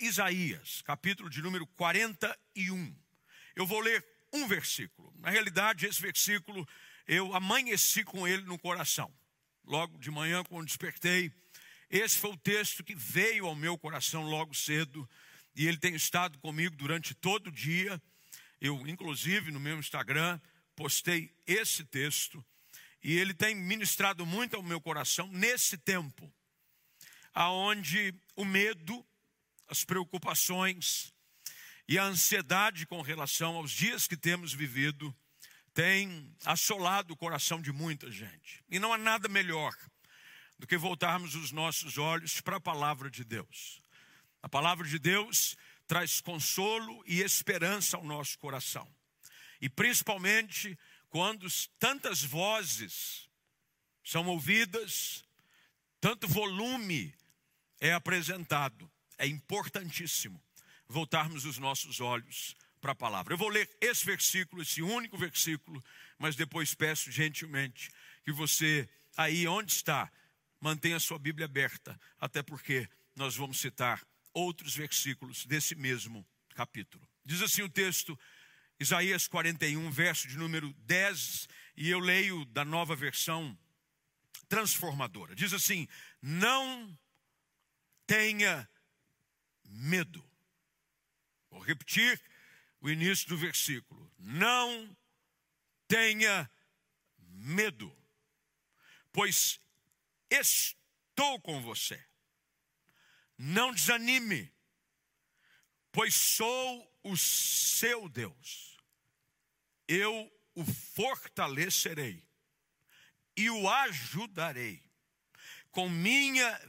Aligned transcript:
Isaías, 0.00 0.80
capítulo 0.82 1.28
de 1.28 1.42
número 1.42 1.66
41. 1.66 2.96
Eu 3.54 3.66
vou 3.66 3.80
ler 3.80 4.04
um 4.32 4.48
versículo. 4.48 5.12
Na 5.18 5.28
realidade, 5.28 5.86
esse 5.86 6.00
versículo 6.00 6.66
eu 7.06 7.34
amanheci 7.34 8.02
com 8.02 8.26
ele 8.26 8.42
no 8.44 8.58
coração. 8.58 9.12
Logo 9.64 9.98
de 9.98 10.10
manhã, 10.10 10.42
quando 10.44 10.66
despertei, 10.66 11.30
esse 11.90 12.18
foi 12.18 12.30
o 12.30 12.36
texto 12.36 12.82
que 12.82 12.94
veio 12.94 13.46
ao 13.46 13.54
meu 13.54 13.76
coração 13.76 14.22
logo 14.22 14.54
cedo 14.54 15.08
e 15.54 15.66
ele 15.66 15.76
tem 15.76 15.94
estado 15.94 16.38
comigo 16.38 16.74
durante 16.76 17.14
todo 17.14 17.48
o 17.48 17.52
dia. 17.52 18.00
Eu, 18.58 18.86
inclusive, 18.86 19.52
no 19.52 19.60
meu 19.60 19.78
Instagram, 19.78 20.40
postei 20.74 21.30
esse 21.46 21.84
texto 21.84 22.44
e 23.02 23.18
ele 23.18 23.34
tem 23.34 23.54
ministrado 23.54 24.24
muito 24.24 24.56
ao 24.56 24.62
meu 24.62 24.80
coração 24.80 25.28
nesse 25.32 25.76
tempo, 25.76 26.32
aonde 27.34 28.14
o 28.34 28.44
medo, 28.46 29.04
as 29.70 29.84
preocupações 29.84 31.14
e 31.88 31.96
a 31.96 32.02
ansiedade 32.02 32.84
com 32.86 33.00
relação 33.02 33.54
aos 33.54 33.70
dias 33.70 34.08
que 34.08 34.16
temos 34.16 34.52
vivido 34.52 35.16
tem 35.72 36.34
assolado 36.44 37.14
o 37.14 37.16
coração 37.16 37.62
de 37.62 37.70
muita 37.70 38.10
gente. 38.10 38.64
E 38.68 38.80
não 38.80 38.92
há 38.92 38.98
nada 38.98 39.28
melhor 39.28 39.72
do 40.58 40.66
que 40.66 40.76
voltarmos 40.76 41.36
os 41.36 41.52
nossos 41.52 41.98
olhos 41.98 42.40
para 42.40 42.56
a 42.56 42.60
palavra 42.60 43.08
de 43.08 43.22
Deus. 43.22 43.80
A 44.42 44.48
palavra 44.48 44.86
de 44.86 44.98
Deus 44.98 45.56
traz 45.86 46.20
consolo 46.20 47.02
e 47.06 47.20
esperança 47.20 47.96
ao 47.96 48.04
nosso 48.04 48.36
coração. 48.40 48.92
E 49.60 49.68
principalmente 49.68 50.76
quando 51.10 51.46
tantas 51.78 52.24
vozes 52.24 53.28
são 54.02 54.26
ouvidas, 54.26 55.24
tanto 56.00 56.26
volume 56.26 57.14
é 57.80 57.92
apresentado, 57.92 58.90
é 59.20 59.26
importantíssimo 59.26 60.42
voltarmos 60.88 61.44
os 61.44 61.58
nossos 61.58 62.00
olhos 62.00 62.56
para 62.80 62.92
a 62.92 62.94
palavra. 62.94 63.34
Eu 63.34 63.38
vou 63.38 63.50
ler 63.50 63.68
esse 63.78 64.04
versículo, 64.04 64.62
esse 64.62 64.80
único 64.80 65.16
versículo, 65.18 65.84
mas 66.18 66.34
depois 66.34 66.74
peço 66.74 67.12
gentilmente 67.12 67.90
que 68.24 68.32
você, 68.32 68.88
aí 69.14 69.46
onde 69.46 69.72
está, 69.72 70.10
mantenha 70.58 70.96
a 70.96 71.00
sua 71.00 71.18
Bíblia 71.18 71.44
aberta, 71.44 72.00
até 72.18 72.42
porque 72.42 72.88
nós 73.14 73.36
vamos 73.36 73.60
citar 73.60 74.02
outros 74.32 74.74
versículos 74.74 75.44
desse 75.44 75.74
mesmo 75.74 76.26
capítulo. 76.54 77.06
Diz 77.22 77.42
assim 77.42 77.60
o 77.60 77.68
texto, 77.68 78.18
Isaías 78.80 79.28
41, 79.28 79.90
verso 79.90 80.26
de 80.26 80.38
número 80.38 80.72
10, 80.86 81.46
e 81.76 81.90
eu 81.90 81.98
leio 81.98 82.46
da 82.46 82.64
nova 82.64 82.96
versão 82.96 83.56
transformadora. 84.48 85.34
Diz 85.34 85.52
assim: 85.52 85.86
Não 86.22 86.98
tenha 88.06 88.66
medo. 89.70 90.24
Vou 91.50 91.60
repetir 91.60 92.20
o 92.80 92.90
início 92.90 93.28
do 93.28 93.36
versículo. 93.36 94.12
Não 94.18 94.96
tenha 95.86 96.50
medo, 97.18 97.94
pois 99.12 99.60
estou 100.28 101.40
com 101.40 101.62
você. 101.62 102.02
Não 103.38 103.72
desanime, 103.72 104.52
pois 105.90 106.14
sou 106.14 107.00
o 107.02 107.16
seu 107.16 108.08
Deus. 108.08 108.76
Eu 109.88 110.30
o 110.54 110.64
fortalecerei 110.64 112.22
e 113.36 113.48
o 113.48 113.68
ajudarei 113.68 114.82
com 115.70 115.88
minha 115.88 116.60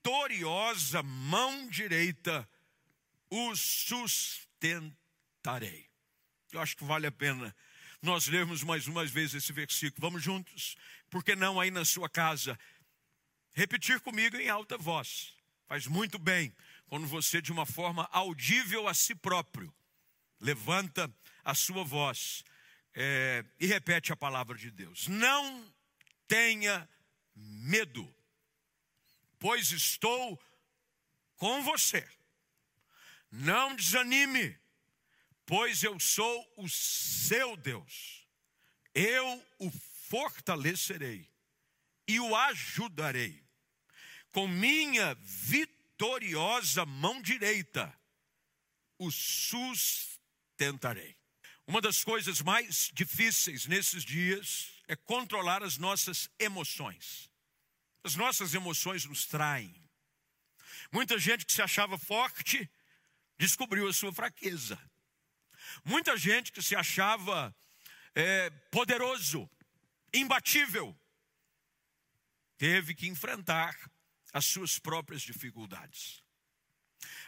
vitoriosa 0.00 1.02
mão 1.02 1.68
direita 1.68 2.48
o 3.28 3.54
sustentarei. 3.54 4.96
Eu 6.50 6.60
acho 6.60 6.76
que 6.76 6.84
vale 6.84 7.06
a 7.06 7.12
pena 7.12 7.54
nós 8.02 8.26
lermos 8.26 8.62
mais 8.62 8.86
uma 8.86 9.04
vez 9.04 9.34
esse 9.34 9.52
versículo. 9.52 10.00
Vamos 10.00 10.22
juntos? 10.22 10.74
Por 11.10 11.22
que 11.22 11.36
não 11.36 11.60
aí 11.60 11.70
na 11.70 11.84
sua 11.84 12.08
casa? 12.08 12.58
Repetir 13.52 14.00
comigo 14.00 14.36
em 14.36 14.48
alta 14.48 14.78
voz. 14.78 15.34
Faz 15.68 15.86
muito 15.86 16.18
bem 16.18 16.52
quando 16.88 17.06
você, 17.06 17.42
de 17.42 17.52
uma 17.52 17.66
forma 17.66 18.08
audível 18.10 18.88
a 18.88 18.94
si 18.94 19.14
próprio, 19.14 19.72
levanta 20.40 21.14
a 21.44 21.54
sua 21.54 21.84
voz 21.84 22.42
é, 22.94 23.44
e 23.60 23.66
repete 23.66 24.12
a 24.12 24.16
palavra 24.16 24.56
de 24.56 24.70
Deus. 24.70 25.06
Não 25.06 25.70
tenha 26.26 26.88
medo, 27.36 28.12
pois 29.40 29.72
estou 29.72 30.40
com 31.36 31.64
você. 31.64 32.08
Não 33.32 33.74
desanime, 33.74 34.56
pois 35.46 35.82
eu 35.82 35.98
sou 35.98 36.52
o 36.56 36.68
seu 36.68 37.56
Deus. 37.56 38.28
Eu 38.94 39.44
o 39.58 39.70
fortalecerei 40.08 41.26
e 42.06 42.20
o 42.20 42.36
ajudarei. 42.36 43.42
Com 44.30 44.46
minha 44.46 45.14
vitoriosa 45.14 46.84
mão 46.84 47.22
direita, 47.22 47.98
o 48.98 49.10
sustentarei. 49.10 51.16
Uma 51.66 51.80
das 51.80 52.04
coisas 52.04 52.42
mais 52.42 52.90
difíceis 52.92 53.64
nesses 53.66 54.04
dias 54.04 54.82
é 54.86 54.94
controlar 54.96 55.62
as 55.62 55.78
nossas 55.78 56.28
emoções. 56.38 57.29
As 58.02 58.16
nossas 58.16 58.54
emoções 58.54 59.04
nos 59.04 59.26
traem. 59.26 59.74
Muita 60.92 61.18
gente 61.18 61.44
que 61.44 61.52
se 61.52 61.62
achava 61.62 61.98
forte 61.98 62.68
descobriu 63.38 63.88
a 63.88 63.92
sua 63.92 64.12
fraqueza. 64.12 64.78
Muita 65.84 66.16
gente 66.16 66.50
que 66.50 66.62
se 66.62 66.74
achava 66.74 67.54
é, 68.14 68.50
poderoso, 68.70 69.48
imbatível, 70.12 70.96
teve 72.58 72.94
que 72.94 73.06
enfrentar 73.06 73.74
as 74.32 74.44
suas 74.44 74.78
próprias 74.78 75.22
dificuldades. 75.22 76.22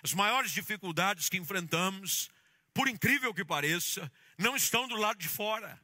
As 0.02 0.12
maiores 0.12 0.52
dificuldades 0.52 1.28
que 1.28 1.36
enfrentamos, 1.36 2.30
por 2.74 2.88
incrível 2.88 3.32
que 3.32 3.44
pareça, 3.44 4.10
não 4.36 4.56
estão 4.56 4.88
do 4.88 4.96
lado 4.96 5.18
de 5.18 5.28
fora, 5.28 5.80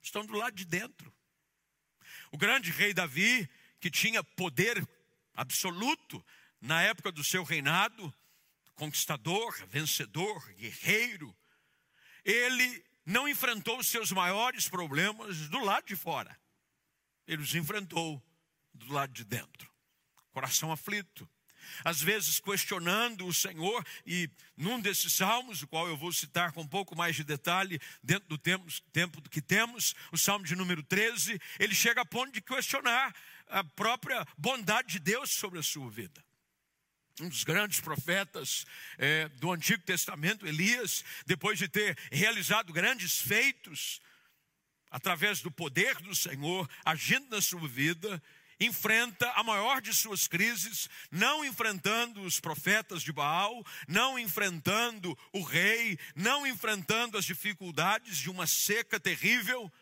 estão 0.00 0.24
do 0.24 0.34
lado 0.34 0.54
de 0.54 0.64
dentro. 0.64 1.12
O 2.30 2.38
grande 2.38 2.70
rei 2.70 2.94
Davi, 2.94 3.48
que 3.84 3.90
tinha 3.90 4.24
poder 4.24 4.82
absoluto 5.34 6.24
na 6.58 6.80
época 6.80 7.12
do 7.12 7.22
seu 7.22 7.44
reinado, 7.44 8.14
conquistador, 8.76 9.54
vencedor, 9.68 10.42
guerreiro, 10.54 11.36
ele 12.24 12.82
não 13.04 13.28
enfrentou 13.28 13.78
os 13.78 13.88
seus 13.88 14.10
maiores 14.10 14.70
problemas 14.70 15.50
do 15.50 15.58
lado 15.58 15.84
de 15.84 15.94
fora. 15.94 16.34
Ele 17.26 17.42
os 17.42 17.54
enfrentou 17.54 18.22
do 18.72 18.90
lado 18.90 19.12
de 19.12 19.22
dentro. 19.22 19.70
Coração 20.32 20.72
aflito. 20.72 21.28
Às 21.84 22.00
vezes 22.00 22.40
questionando 22.40 23.26
o 23.26 23.34
Senhor, 23.34 23.86
e 24.06 24.30
num 24.56 24.80
desses 24.80 25.12
salmos, 25.12 25.62
o 25.62 25.66
qual 25.66 25.88
eu 25.88 25.96
vou 25.96 26.10
citar 26.10 26.52
com 26.52 26.62
um 26.62 26.66
pouco 26.66 26.96
mais 26.96 27.16
de 27.16 27.24
detalhe, 27.24 27.78
dentro 28.02 28.30
do 28.30 28.38
tempo, 28.38 28.64
tempo 28.94 29.20
que 29.28 29.42
temos, 29.42 29.94
o 30.10 30.16
salmo 30.16 30.46
de 30.46 30.56
número 30.56 30.82
13, 30.82 31.38
ele 31.58 31.74
chega 31.74 32.00
a 32.00 32.06
ponto 32.06 32.32
de 32.32 32.40
questionar 32.40 33.14
a 33.48 33.62
própria 33.62 34.26
bondade 34.36 34.92
de 34.92 34.98
Deus 34.98 35.30
sobre 35.30 35.58
a 35.58 35.62
sua 35.62 35.90
vida 35.90 36.24
um 37.20 37.28
dos 37.28 37.44
grandes 37.44 37.80
profetas 37.80 38.66
é, 38.98 39.28
do 39.28 39.52
Antigo 39.52 39.82
Testamento, 39.84 40.46
Elias, 40.46 41.04
depois 41.26 41.58
de 41.58 41.68
ter 41.68 41.96
realizado 42.10 42.72
grandes 42.72 43.20
feitos, 43.20 44.00
através 44.90 45.40
do 45.40 45.50
poder 45.50 45.96
do 46.02 46.14
Senhor, 46.14 46.68
agindo 46.84 47.28
na 47.30 47.40
sua 47.40 47.68
vida, 47.68 48.22
enfrenta 48.58 49.30
a 49.32 49.42
maior 49.42 49.80
de 49.80 49.92
suas 49.92 50.26
crises, 50.26 50.88
não 51.10 51.44
enfrentando 51.44 52.22
os 52.22 52.40
profetas 52.40 53.02
de 53.02 53.12
Baal, 53.12 53.64
não 53.88 54.18
enfrentando 54.18 55.16
o 55.32 55.42
rei, 55.42 55.98
não 56.14 56.46
enfrentando 56.46 57.18
as 57.18 57.24
dificuldades 57.24 58.16
de 58.18 58.30
uma 58.30 58.46
seca 58.46 58.98
terrível. 58.98 59.72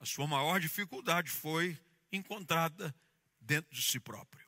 A 0.00 0.06
sua 0.06 0.26
maior 0.26 0.60
dificuldade 0.60 1.30
foi 1.30 1.78
encontrada 2.12 2.94
dentro 3.40 3.74
de 3.74 3.82
si 3.82 4.00
próprio. 4.00 4.46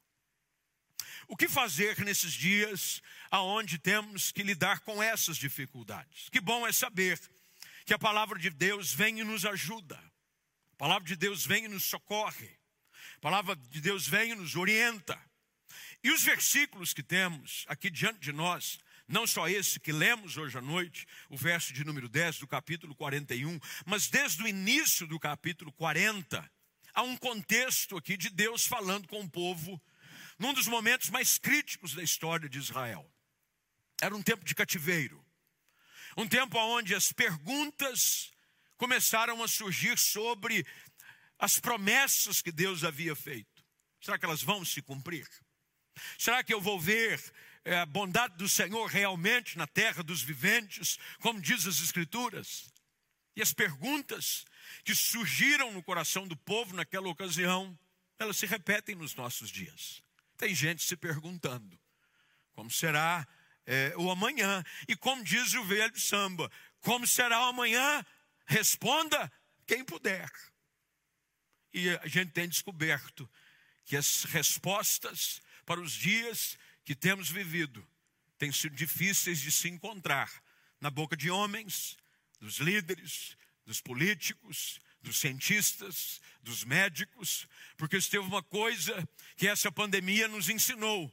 O 1.28 1.36
que 1.36 1.48
fazer 1.48 1.98
nesses 2.04 2.32
dias 2.32 3.00
aonde 3.30 3.78
temos 3.78 4.32
que 4.32 4.42
lidar 4.42 4.80
com 4.80 5.02
essas 5.02 5.36
dificuldades? 5.36 6.28
Que 6.28 6.40
bom 6.40 6.66
é 6.66 6.72
saber 6.72 7.20
que 7.84 7.94
a 7.94 7.98
palavra 7.98 8.38
de 8.38 8.50
Deus 8.50 8.92
vem 8.92 9.20
e 9.20 9.24
nos 9.24 9.44
ajuda. 9.44 9.96
A 10.72 10.76
palavra 10.76 11.06
de 11.06 11.16
Deus 11.16 11.46
vem 11.46 11.64
e 11.64 11.68
nos 11.68 11.84
socorre. 11.84 12.58
A 13.16 13.20
palavra 13.20 13.54
de 13.54 13.80
Deus 13.80 14.08
vem 14.08 14.32
e 14.32 14.34
nos 14.34 14.56
orienta. 14.56 15.20
E 16.02 16.10
os 16.10 16.22
versículos 16.22 16.94
que 16.94 17.02
temos 17.02 17.64
aqui 17.68 17.90
diante 17.90 18.20
de 18.20 18.32
nós, 18.32 18.78
não 19.06 19.26
só 19.26 19.48
esse 19.48 19.78
que 19.78 19.92
lemos 19.92 20.36
hoje 20.36 20.56
à 20.56 20.60
noite, 20.60 21.06
o 21.28 21.36
verso 21.36 21.72
de 21.72 21.84
número 21.84 22.08
10 22.08 22.38
do 22.38 22.46
capítulo 22.46 22.94
41, 22.94 23.58
mas 23.84 24.08
desde 24.08 24.42
o 24.42 24.48
início 24.48 25.06
do 25.06 25.18
capítulo 25.18 25.72
40, 25.72 26.50
há 26.94 27.02
um 27.02 27.16
contexto 27.16 27.96
aqui 27.96 28.16
de 28.16 28.30
Deus 28.30 28.66
falando 28.66 29.08
com 29.08 29.20
o 29.20 29.30
povo 29.30 29.80
num 30.38 30.54
dos 30.54 30.66
momentos 30.66 31.10
mais 31.10 31.38
críticos 31.38 31.94
da 31.94 32.02
história 32.02 32.48
de 32.48 32.58
Israel. 32.58 33.10
Era 34.00 34.16
um 34.16 34.22
tempo 34.22 34.44
de 34.44 34.54
cativeiro. 34.54 35.24
Um 36.16 36.26
tempo 36.26 36.58
onde 36.58 36.94
as 36.94 37.12
perguntas 37.12 38.30
começaram 38.76 39.42
a 39.42 39.48
surgir 39.48 39.98
sobre 39.98 40.66
as 41.38 41.58
promessas 41.58 42.40
que 42.40 42.50
Deus 42.50 42.84
havia 42.84 43.14
feito. 43.14 43.64
Será 44.00 44.18
que 44.18 44.24
elas 44.24 44.42
vão 44.42 44.64
se 44.64 44.80
cumprir? 44.80 45.28
Será 46.18 46.42
que 46.42 46.52
eu 46.52 46.60
vou 46.60 46.80
ver 46.80 47.22
é, 47.64 47.78
a 47.78 47.86
bondade 47.86 48.36
do 48.36 48.48
Senhor 48.48 48.86
realmente 48.86 49.58
na 49.58 49.66
terra 49.66 50.02
dos 50.02 50.22
viventes, 50.22 50.98
como 51.20 51.40
diz 51.40 51.66
as 51.66 51.80
Escrituras? 51.80 52.72
E 53.36 53.42
as 53.42 53.52
perguntas 53.52 54.44
que 54.84 54.94
surgiram 54.94 55.72
no 55.72 55.82
coração 55.82 56.26
do 56.26 56.36
povo 56.36 56.74
naquela 56.74 57.08
ocasião, 57.08 57.78
elas 58.18 58.36
se 58.36 58.46
repetem 58.46 58.94
nos 58.94 59.14
nossos 59.14 59.50
dias. 59.50 60.02
Tem 60.36 60.54
gente 60.54 60.82
se 60.82 60.96
perguntando: 60.96 61.78
como 62.52 62.70
será 62.70 63.26
é, 63.66 63.94
o 63.96 64.10
amanhã? 64.10 64.62
E 64.88 64.96
como 64.96 65.24
diz 65.24 65.54
o 65.54 65.64
velho 65.64 65.98
samba: 65.98 66.50
como 66.80 67.06
será 67.06 67.40
o 67.40 67.48
amanhã? 67.48 68.04
Responda 68.46 69.30
quem 69.66 69.84
puder. 69.84 70.30
E 71.72 71.90
a 71.90 72.06
gente 72.06 72.32
tem 72.32 72.48
descoberto 72.48 73.30
que 73.84 73.96
as 73.96 74.24
respostas 74.24 75.40
para 75.64 75.80
os 75.80 75.92
dias 75.92 76.58
que 76.84 76.94
temos 76.94 77.30
vivido 77.30 77.86
têm 78.38 78.50
sido 78.50 78.74
difíceis 78.74 79.38
de 79.40 79.52
se 79.52 79.68
encontrar 79.68 80.42
na 80.80 80.90
boca 80.90 81.16
de 81.16 81.30
homens, 81.30 81.96
dos 82.40 82.56
líderes, 82.56 83.36
dos 83.70 83.80
políticos, 83.80 84.80
dos 85.00 85.20
cientistas, 85.20 86.20
dos 86.42 86.64
médicos, 86.64 87.46
porque 87.76 88.00
se 88.00 88.10
teve 88.10 88.24
uma 88.24 88.42
coisa 88.42 89.08
que 89.36 89.46
essa 89.46 89.70
pandemia 89.70 90.26
nos 90.26 90.48
ensinou, 90.48 91.08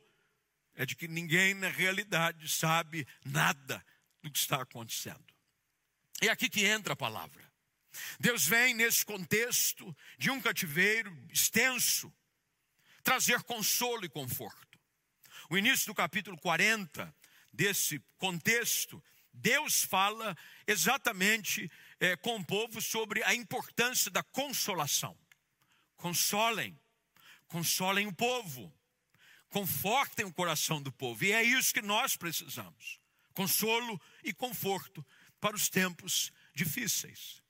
é 0.73 0.83
de 0.83 0.95
que 0.95 1.07
ninguém 1.07 1.53
na 1.53 1.69
realidade 1.69 2.49
sabe 2.49 3.07
nada 3.23 3.85
do 4.23 4.31
que 4.31 4.39
está 4.39 4.59
acontecendo. 4.59 5.23
É 6.19 6.29
aqui 6.29 6.49
que 6.49 6.65
entra 6.65 6.93
a 6.93 6.95
palavra. 6.95 7.47
Deus 8.19 8.47
vem 8.47 8.73
nesse 8.73 9.05
contexto 9.05 9.95
de 10.17 10.31
um 10.31 10.41
cativeiro 10.41 11.15
extenso 11.31 12.11
trazer 13.03 13.43
consolo 13.43 14.03
e 14.03 14.09
conforto. 14.09 14.79
O 15.47 15.55
início 15.55 15.85
do 15.85 15.93
capítulo 15.93 16.35
40 16.39 17.15
desse 17.53 18.03
contexto, 18.17 19.01
Deus 19.31 19.83
fala 19.83 20.35
exatamente 20.65 21.71
é, 21.99 22.15
com 22.15 22.35
o 22.35 22.45
povo 22.45 22.81
sobre 22.81 23.23
a 23.23 23.33
importância 23.33 24.11
da 24.11 24.23
consolação. 24.23 25.17
Consolem, 25.95 26.79
consolem 27.47 28.07
o 28.07 28.13
povo, 28.13 28.71
confortem 29.49 30.25
o 30.25 30.33
coração 30.33 30.81
do 30.81 30.91
povo, 30.91 31.23
e 31.23 31.31
é 31.31 31.43
isso 31.43 31.73
que 31.73 31.81
nós 31.81 32.15
precisamos: 32.15 32.99
consolo 33.33 33.99
e 34.23 34.33
conforto 34.33 35.05
para 35.39 35.55
os 35.55 35.69
tempos 35.69 36.31
difíceis. 36.53 37.41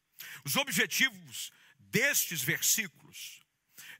Os 0.43 0.55
objetivos 0.55 1.51
destes 1.79 2.41
versículos 2.41 3.41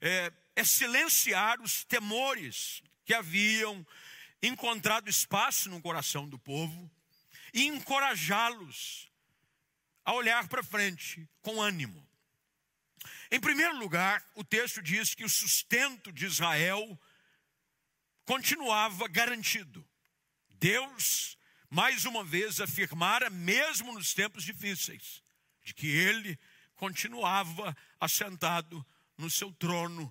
é, 0.00 0.32
é 0.56 0.64
silenciar 0.64 1.60
os 1.60 1.84
temores 1.84 2.82
que 3.04 3.14
haviam 3.14 3.86
encontrado 4.42 5.08
espaço 5.08 5.68
no 5.68 5.80
coração 5.80 6.28
do 6.28 6.38
povo 6.38 6.90
e 7.52 7.66
encorajá-los 7.66 9.07
a 10.08 10.12
olhar 10.14 10.48
para 10.48 10.62
frente 10.62 11.28
com 11.42 11.60
ânimo. 11.60 12.02
Em 13.30 13.38
primeiro 13.38 13.76
lugar, 13.76 14.26
o 14.34 14.42
texto 14.42 14.80
diz 14.80 15.14
que 15.14 15.22
o 15.22 15.28
sustento 15.28 16.10
de 16.10 16.24
Israel 16.24 16.98
continuava 18.24 19.06
garantido. 19.06 19.86
Deus, 20.48 21.36
mais 21.68 22.06
uma 22.06 22.24
vez, 22.24 22.58
afirmara, 22.58 23.28
mesmo 23.28 23.92
nos 23.92 24.14
tempos 24.14 24.44
difíceis, 24.44 25.22
de 25.62 25.74
que 25.74 25.86
ele 25.86 26.38
continuava 26.74 27.76
assentado 28.00 28.82
no 29.18 29.28
seu 29.28 29.52
trono, 29.52 30.10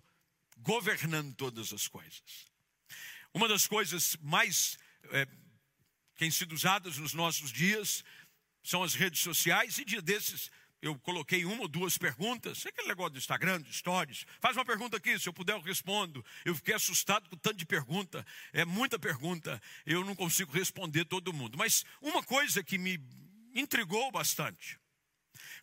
governando 0.57 1.33
todas 1.33 1.73
as 1.73 1.87
coisas. 1.87 2.45
Uma 3.33 3.47
das 3.47 3.65
coisas 3.65 4.15
mais 4.17 4.77
é, 5.05 5.25
que 5.25 6.19
têm 6.19 6.29
sido 6.29 6.53
usadas 6.53 6.99
nos 6.99 7.15
nossos 7.15 7.51
dias 7.51 8.03
são 8.67 8.83
as 8.83 8.95
redes 8.95 9.21
sociais, 9.21 9.77
e 9.77 9.85
dia 9.85 10.01
desses 10.01 10.51
eu 10.81 10.99
coloquei 10.99 11.45
uma 11.45 11.61
ou 11.61 11.67
duas 11.69 11.97
perguntas, 11.97 12.65
aquele 12.65 12.89
negócio 12.89 13.13
do 13.13 13.17
Instagram, 13.17 13.61
de 13.61 13.73
stories, 13.73 14.25
faz 14.41 14.57
uma 14.57 14.65
pergunta 14.65 14.97
aqui, 14.97 15.17
se 15.17 15.27
eu 15.27 15.33
puder 15.33 15.53
eu 15.53 15.61
respondo. 15.61 16.23
Eu 16.43 16.53
fiquei 16.53 16.75
assustado 16.75 17.29
com 17.29 17.35
o 17.37 17.39
tanto 17.39 17.55
de 17.55 17.65
pergunta, 17.65 18.25
é 18.51 18.65
muita 18.65 18.99
pergunta, 18.99 19.61
eu 19.85 20.03
não 20.03 20.13
consigo 20.13 20.51
responder 20.51 21.05
todo 21.05 21.31
mundo. 21.33 21.57
Mas 21.57 21.85
uma 22.01 22.21
coisa 22.21 22.61
que 22.61 22.77
me 22.77 22.99
intrigou 23.55 24.11
bastante 24.11 24.77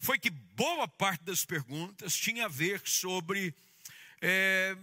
foi 0.00 0.19
que 0.19 0.31
boa 0.31 0.89
parte 0.89 1.25
das 1.25 1.45
perguntas 1.45 2.17
tinha 2.17 2.47
a 2.47 2.49
ver 2.49 2.81
sobre 2.87 3.55
é, 4.23 4.75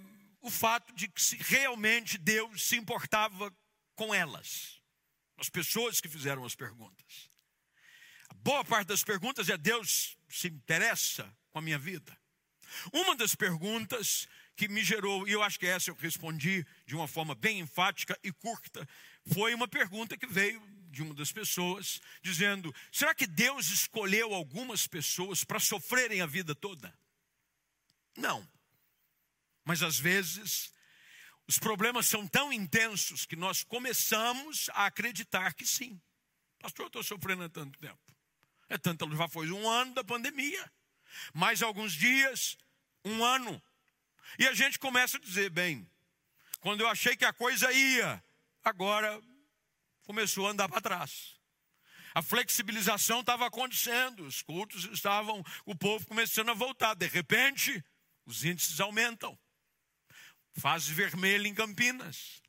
o 0.42 0.52
fato 0.52 0.94
de 0.94 1.08
que 1.08 1.38
realmente 1.40 2.20
Deus 2.20 2.68
se 2.68 2.78
importava 2.78 3.52
com 3.96 4.14
elas, 4.14 4.80
as 5.38 5.50
pessoas 5.50 6.00
que 6.00 6.08
fizeram 6.08 6.46
as 6.46 6.54
perguntas. 6.54 7.31
Boa 8.44 8.66
parte 8.66 8.88
das 8.88 9.04
perguntas 9.04 9.50
é: 9.50 9.58
Deus 9.58 10.18
se 10.28 10.48
interessa 10.48 11.32
com 11.52 11.60
a 11.60 11.62
minha 11.62 11.78
vida? 11.78 12.18
Uma 12.92 13.16
das 13.16 13.36
perguntas 13.36 14.28
que 14.56 14.68
me 14.68 14.84
gerou, 14.84 15.28
e 15.28 15.32
eu 15.32 15.44
acho 15.44 15.60
que 15.60 15.68
essa 15.68 15.92
eu 15.92 15.96
respondi 15.96 16.66
de 16.86 16.96
uma 16.96 17.08
forma 17.08 17.36
bem 17.36 17.60
enfática 17.60 18.18
e 18.24 18.32
curta, 18.32 18.88
foi 19.32 19.54
uma 19.54 19.68
pergunta 19.68 20.18
que 20.18 20.26
veio 20.26 20.62
de 20.90 21.04
uma 21.04 21.14
das 21.14 21.32
pessoas, 21.32 22.02
dizendo: 22.22 22.74
será 22.92 23.14
que 23.14 23.28
Deus 23.28 23.70
escolheu 23.70 24.34
algumas 24.34 24.88
pessoas 24.88 25.44
para 25.44 25.60
sofrerem 25.60 26.22
a 26.22 26.26
vida 26.26 26.56
toda? 26.56 26.94
Não. 28.18 28.48
Mas 29.64 29.84
às 29.84 30.00
vezes, 30.00 30.74
os 31.48 31.60
problemas 31.60 32.08
são 32.08 32.28
tão 32.28 32.52
intensos 32.52 33.26
que 33.26 33.36
nós 33.36 33.64
começamos 33.64 34.68
a 34.74 34.88
acreditar 34.88 35.54
que 35.54 35.66
sim. 35.66 36.02
Pastor, 36.60 36.86
eu 36.86 36.88
estou 36.88 37.04
sofrendo 37.04 37.44
há 37.44 37.50
tanto 37.50 37.78
tempo. 37.80 38.21
É 38.72 38.78
tanto, 38.78 39.14
já 39.18 39.28
foi 39.28 39.52
um 39.52 39.70
ano 39.70 39.94
da 39.94 40.02
pandemia. 40.02 40.72
Mais 41.34 41.62
alguns 41.62 41.92
dias, 41.92 42.58
um 43.04 43.22
ano. 43.22 43.62
E 44.40 44.48
a 44.48 44.54
gente 44.54 44.80
começa 44.80 45.18
a 45.18 45.20
dizer, 45.20 45.50
bem, 45.50 45.86
quando 46.62 46.80
eu 46.80 46.88
achei 46.88 47.18
que 47.18 47.26
a 47.26 47.34
coisa 47.34 47.70
ia, 47.74 48.24
agora 48.64 49.22
começou 50.06 50.48
a 50.48 50.52
andar 50.52 50.70
para 50.70 50.80
trás. 50.80 51.36
A 52.14 52.22
flexibilização 52.22 53.20
estava 53.20 53.46
acontecendo, 53.46 54.26
os 54.26 54.42
cultos 54.42 54.86
estavam, 54.86 55.44
o 55.66 55.76
povo 55.76 56.08
começando 56.08 56.52
a 56.52 56.54
voltar. 56.54 56.94
De 56.94 57.08
repente, 57.08 57.84
os 58.26 58.46
índices 58.46 58.80
aumentam. 58.80 59.38
Fase 60.54 60.94
vermelha 60.94 61.46
em 61.46 61.54
Campinas. 61.54 62.41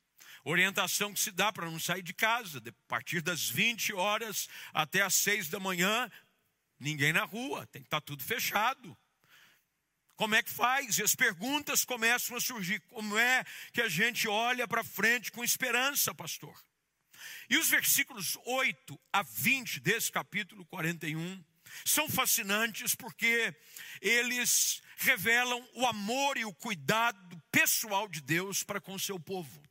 Orientação 0.44 1.12
que 1.14 1.20
se 1.20 1.30
dá 1.30 1.52
para 1.52 1.70
não 1.70 1.78
sair 1.78 2.02
de 2.02 2.12
casa, 2.12 2.58
a 2.58 2.88
partir 2.88 3.22
das 3.22 3.48
20 3.48 3.92
horas 3.92 4.48
até 4.74 5.02
as 5.02 5.14
6 5.14 5.48
da 5.48 5.60
manhã, 5.60 6.10
ninguém 6.80 7.12
na 7.12 7.24
rua, 7.24 7.66
tem 7.68 7.82
que 7.82 7.86
estar 7.86 8.00
tá 8.00 8.04
tudo 8.06 8.24
fechado. 8.24 8.96
Como 10.16 10.34
é 10.34 10.42
que 10.42 10.50
faz? 10.50 10.98
E 10.98 11.02
as 11.02 11.14
perguntas 11.14 11.84
começam 11.84 12.36
a 12.36 12.40
surgir. 12.40 12.80
Como 12.88 13.16
é 13.16 13.44
que 13.72 13.80
a 13.80 13.88
gente 13.88 14.28
olha 14.28 14.68
para 14.68 14.84
frente 14.84 15.32
com 15.32 15.42
esperança, 15.42 16.14
pastor? 16.14 16.56
E 17.48 17.56
os 17.56 17.68
versículos 17.68 18.36
8 18.44 19.00
a 19.12 19.22
20 19.22 19.80
desse 19.80 20.10
capítulo 20.10 20.64
41 20.66 21.44
são 21.84 22.08
fascinantes 22.08 22.94
porque 22.94 23.54
eles 24.00 24.82
revelam 24.96 25.66
o 25.74 25.86
amor 25.86 26.36
e 26.36 26.44
o 26.44 26.52
cuidado 26.52 27.42
pessoal 27.50 28.08
de 28.08 28.20
Deus 28.20 28.62
para 28.62 28.80
com 28.80 28.94
o 28.94 29.00
seu 29.00 29.18
povo. 29.18 29.62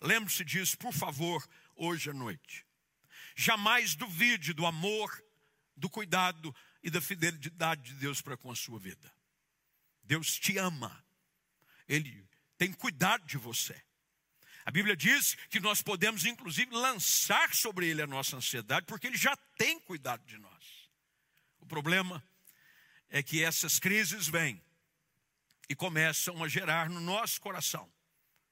Lembre-se 0.00 0.44
disso, 0.44 0.76
por 0.78 0.92
favor, 0.92 1.46
hoje 1.74 2.10
à 2.10 2.12
noite. 2.12 2.66
Jamais 3.34 3.94
duvide 3.94 4.52
do 4.52 4.66
amor, 4.66 5.22
do 5.76 5.88
cuidado 5.88 6.54
e 6.82 6.90
da 6.90 7.00
fidelidade 7.00 7.82
de 7.82 7.94
Deus 7.94 8.20
para 8.20 8.36
com 8.36 8.50
a 8.50 8.56
sua 8.56 8.78
vida. 8.78 9.12
Deus 10.02 10.38
te 10.38 10.56
ama, 10.58 11.04
Ele 11.88 12.26
tem 12.56 12.72
cuidado 12.72 13.26
de 13.26 13.36
você. 13.36 13.80
A 14.64 14.70
Bíblia 14.70 14.96
diz 14.96 15.34
que 15.48 15.60
nós 15.60 15.80
podemos, 15.80 16.24
inclusive, 16.24 16.74
lançar 16.74 17.54
sobre 17.54 17.86
Ele 17.86 18.02
a 18.02 18.06
nossa 18.06 18.36
ansiedade, 18.36 18.86
porque 18.86 19.06
Ele 19.06 19.16
já 19.16 19.36
tem 19.56 19.78
cuidado 19.80 20.24
de 20.26 20.38
nós. 20.38 20.90
O 21.60 21.66
problema 21.66 22.22
é 23.08 23.22
que 23.22 23.42
essas 23.42 23.78
crises 23.78 24.28
vêm 24.28 24.62
e 25.68 25.74
começam 25.74 26.42
a 26.42 26.48
gerar 26.48 26.88
no 26.88 27.00
nosso 27.00 27.40
coração 27.40 27.90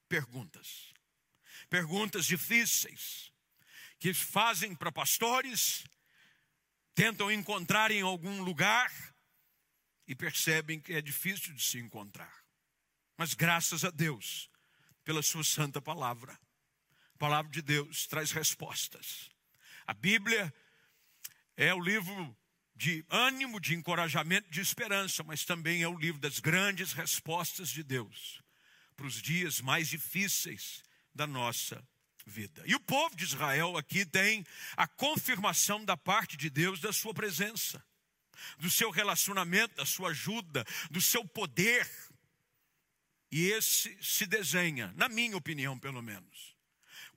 perguntas 0.07 0.94
perguntas 1.65 2.25
difíceis 2.25 3.31
que 3.99 4.13
fazem 4.13 4.75
para 4.75 4.91
pastores, 4.91 5.83
tentam 6.93 7.31
encontrar 7.31 7.91
em 7.91 8.01
algum 8.01 8.41
lugar 8.43 8.91
e 10.07 10.15
percebem 10.15 10.79
que 10.79 10.93
é 10.93 11.01
difícil 11.01 11.53
de 11.53 11.63
se 11.63 11.79
encontrar. 11.79 12.43
Mas 13.17 13.33
graças 13.33 13.83
a 13.83 13.89
Deus, 13.89 14.49
pela 15.03 15.21
Sua 15.21 15.43
santa 15.43 15.81
palavra, 15.81 16.37
A 17.15 17.17
palavra 17.17 17.49
de 17.49 17.61
Deus 17.61 18.05
traz 18.07 18.31
respostas. 18.31 19.29
A 19.87 19.93
Bíblia 19.93 20.53
é 21.55 21.73
o 21.73 21.79
livro 21.79 22.37
de 22.75 23.05
ânimo, 23.09 23.59
de 23.59 23.73
encorajamento, 23.73 24.49
de 24.51 24.59
esperança, 24.59 25.23
mas 25.23 25.45
também 25.45 25.81
é 25.81 25.87
o 25.87 25.97
livro 25.97 26.19
das 26.19 26.39
grandes 26.39 26.91
respostas 26.91 27.69
de 27.69 27.83
Deus 27.83 28.41
para 28.97 29.07
os 29.07 29.21
dias 29.21 29.61
mais 29.61 29.87
difíceis 29.87 30.83
da 31.15 31.25
nossa 31.25 31.81
vida. 32.25 32.61
E 32.65 32.75
o 32.75 32.79
povo 32.79 33.15
de 33.15 33.23
Israel 33.23 33.77
aqui 33.77 34.05
tem 34.05 34.45
a 34.75 34.85
confirmação 34.85 35.85
da 35.85 35.95
parte 35.95 36.35
de 36.35 36.49
Deus 36.49 36.81
da 36.81 36.91
sua 36.91 37.13
presença, 37.13 37.83
do 38.59 38.69
seu 38.69 38.89
relacionamento, 38.89 39.75
da 39.75 39.85
sua 39.85 40.09
ajuda, 40.09 40.65
do 40.91 40.99
seu 40.99 41.25
poder. 41.25 41.89
E 43.31 43.45
esse 43.51 43.97
se 44.03 44.25
desenha, 44.25 44.93
na 44.95 45.07
minha 45.07 45.37
opinião, 45.37 45.79
pelo 45.79 46.01
menos, 46.01 46.55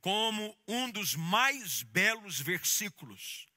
como 0.00 0.56
um 0.66 0.90
dos 0.90 1.14
mais 1.14 1.82
belos 1.82 2.40
versículos 2.40 3.48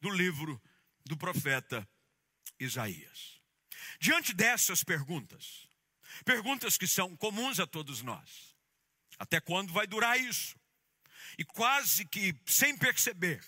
do 0.00 0.10
livro 0.10 0.60
do 1.04 1.16
profeta 1.16 1.88
Isaías. 2.58 3.40
Diante 3.98 4.32
dessas 4.32 4.84
perguntas, 4.84 5.68
perguntas 6.24 6.76
que 6.76 6.86
são 6.86 7.16
comuns 7.16 7.58
a 7.58 7.66
todos 7.66 8.02
nós, 8.02 8.51
até 9.18 9.40
quando 9.40 9.72
vai 9.72 9.86
durar 9.86 10.18
isso? 10.18 10.56
E 11.38 11.44
quase 11.44 12.04
que 12.04 12.34
sem 12.46 12.76
perceber, 12.76 13.42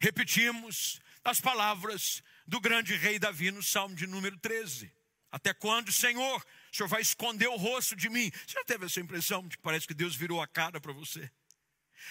repetimos 0.00 1.00
as 1.24 1.40
palavras 1.40 2.22
do 2.46 2.60
grande 2.60 2.96
rei 2.96 3.18
Davi 3.18 3.50
no 3.50 3.62
Salmo 3.62 3.94
de 3.94 4.06
número 4.06 4.36
13. 4.38 4.92
Até 5.30 5.54
quando, 5.54 5.92
Senhor, 5.92 6.44
o 6.72 6.76
Senhor 6.76 6.88
vai 6.88 7.00
esconder 7.00 7.48
o 7.48 7.56
rosto 7.56 7.94
de 7.94 8.08
mim? 8.08 8.30
Você 8.30 8.54
já 8.54 8.64
teve 8.64 8.86
essa 8.86 9.00
impressão 9.00 9.46
de 9.46 9.56
que 9.56 9.62
parece 9.62 9.86
que 9.86 9.94
Deus 9.94 10.16
virou 10.16 10.42
a 10.42 10.48
cara 10.48 10.80
para 10.80 10.92
você? 10.92 11.30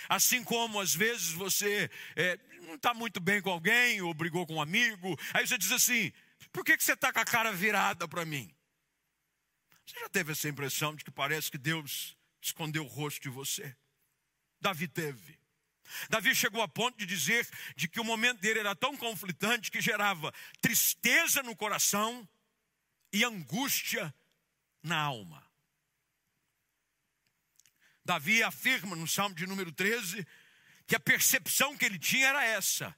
Assim 0.08 0.44
como 0.44 0.80
às 0.80 0.94
vezes 0.94 1.32
você 1.32 1.90
é, 2.16 2.40
não 2.62 2.76
está 2.76 2.94
muito 2.94 3.20
bem 3.20 3.42
com 3.42 3.50
alguém, 3.50 4.02
ou 4.02 4.14
brigou 4.14 4.46
com 4.46 4.56
um 4.56 4.62
amigo, 4.62 5.20
aí 5.34 5.46
você 5.46 5.58
diz 5.58 5.72
assim: 5.72 6.14
por 6.52 6.64
que, 6.64 6.78
que 6.78 6.84
você 6.84 6.94
está 6.94 7.12
com 7.12 7.20
a 7.20 7.26
cara 7.26 7.52
virada 7.52 8.08
para 8.08 8.24
mim? 8.24 8.54
Você 9.86 10.00
já 10.00 10.10
teve 10.10 10.32
essa 10.32 10.48
impressão 10.48 10.96
de 10.96 11.04
que 11.04 11.12
parece 11.12 11.50
que 11.50 11.58
Deus 11.58 12.16
escondeu 12.42 12.84
o 12.84 12.88
rosto 12.88 13.22
de 13.22 13.30
você? 13.30 13.76
Davi 14.62 14.88
teve. 14.88 15.40
Davi 16.10 16.36
chegou 16.36 16.62
a 16.62 16.68
ponto 16.68 16.98
de 16.98 17.06
dizer 17.06 17.48
de 17.76 17.88
que 17.88 18.00
o 18.00 18.04
momento 18.04 18.40
dele 18.40 18.60
era 18.60 18.76
tão 18.76 18.96
conflitante 18.96 19.72
que 19.72 19.82
gerava 19.82 20.34
tristeza 20.62 21.42
no 21.42 21.56
coração 21.56 22.28
e 23.12 23.24
angústia 23.24 24.14
na 24.84 25.00
alma. 25.00 25.46
Davi 28.06 28.42
afirma 28.44 28.96
no 28.96 29.08
Salmo 29.08 29.36
de 29.36 29.46
número 29.46 29.72
13 29.72 30.26
que 30.88 30.96
a 30.96 31.00
percepção 31.00 31.78
que 31.78 31.86
ele 31.86 32.00
tinha 32.00 32.28
era 32.28 32.44
essa: 32.44 32.96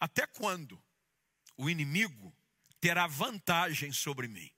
até 0.00 0.26
quando 0.26 0.82
o 1.56 1.68
inimigo 1.68 2.34
terá 2.80 3.06
vantagem 3.06 3.92
sobre 3.92 4.28
mim? 4.28 4.50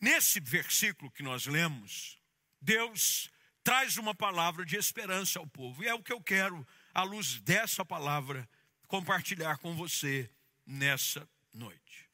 Nesse 0.00 0.40
versículo 0.40 1.10
que 1.10 1.22
nós 1.22 1.46
lemos, 1.46 2.18
Deus 2.60 3.30
traz 3.64 3.96
uma 3.96 4.14
palavra 4.14 4.64
de 4.64 4.76
esperança 4.76 5.38
ao 5.38 5.46
povo, 5.46 5.82
e 5.82 5.88
é 5.88 5.94
o 5.94 6.02
que 6.02 6.12
eu 6.12 6.22
quero, 6.22 6.66
à 6.94 7.02
luz 7.02 7.40
dessa 7.40 7.84
palavra, 7.84 8.48
compartilhar 8.86 9.58
com 9.58 9.74
você 9.74 10.30
nessa 10.64 11.28
noite. 11.52 12.08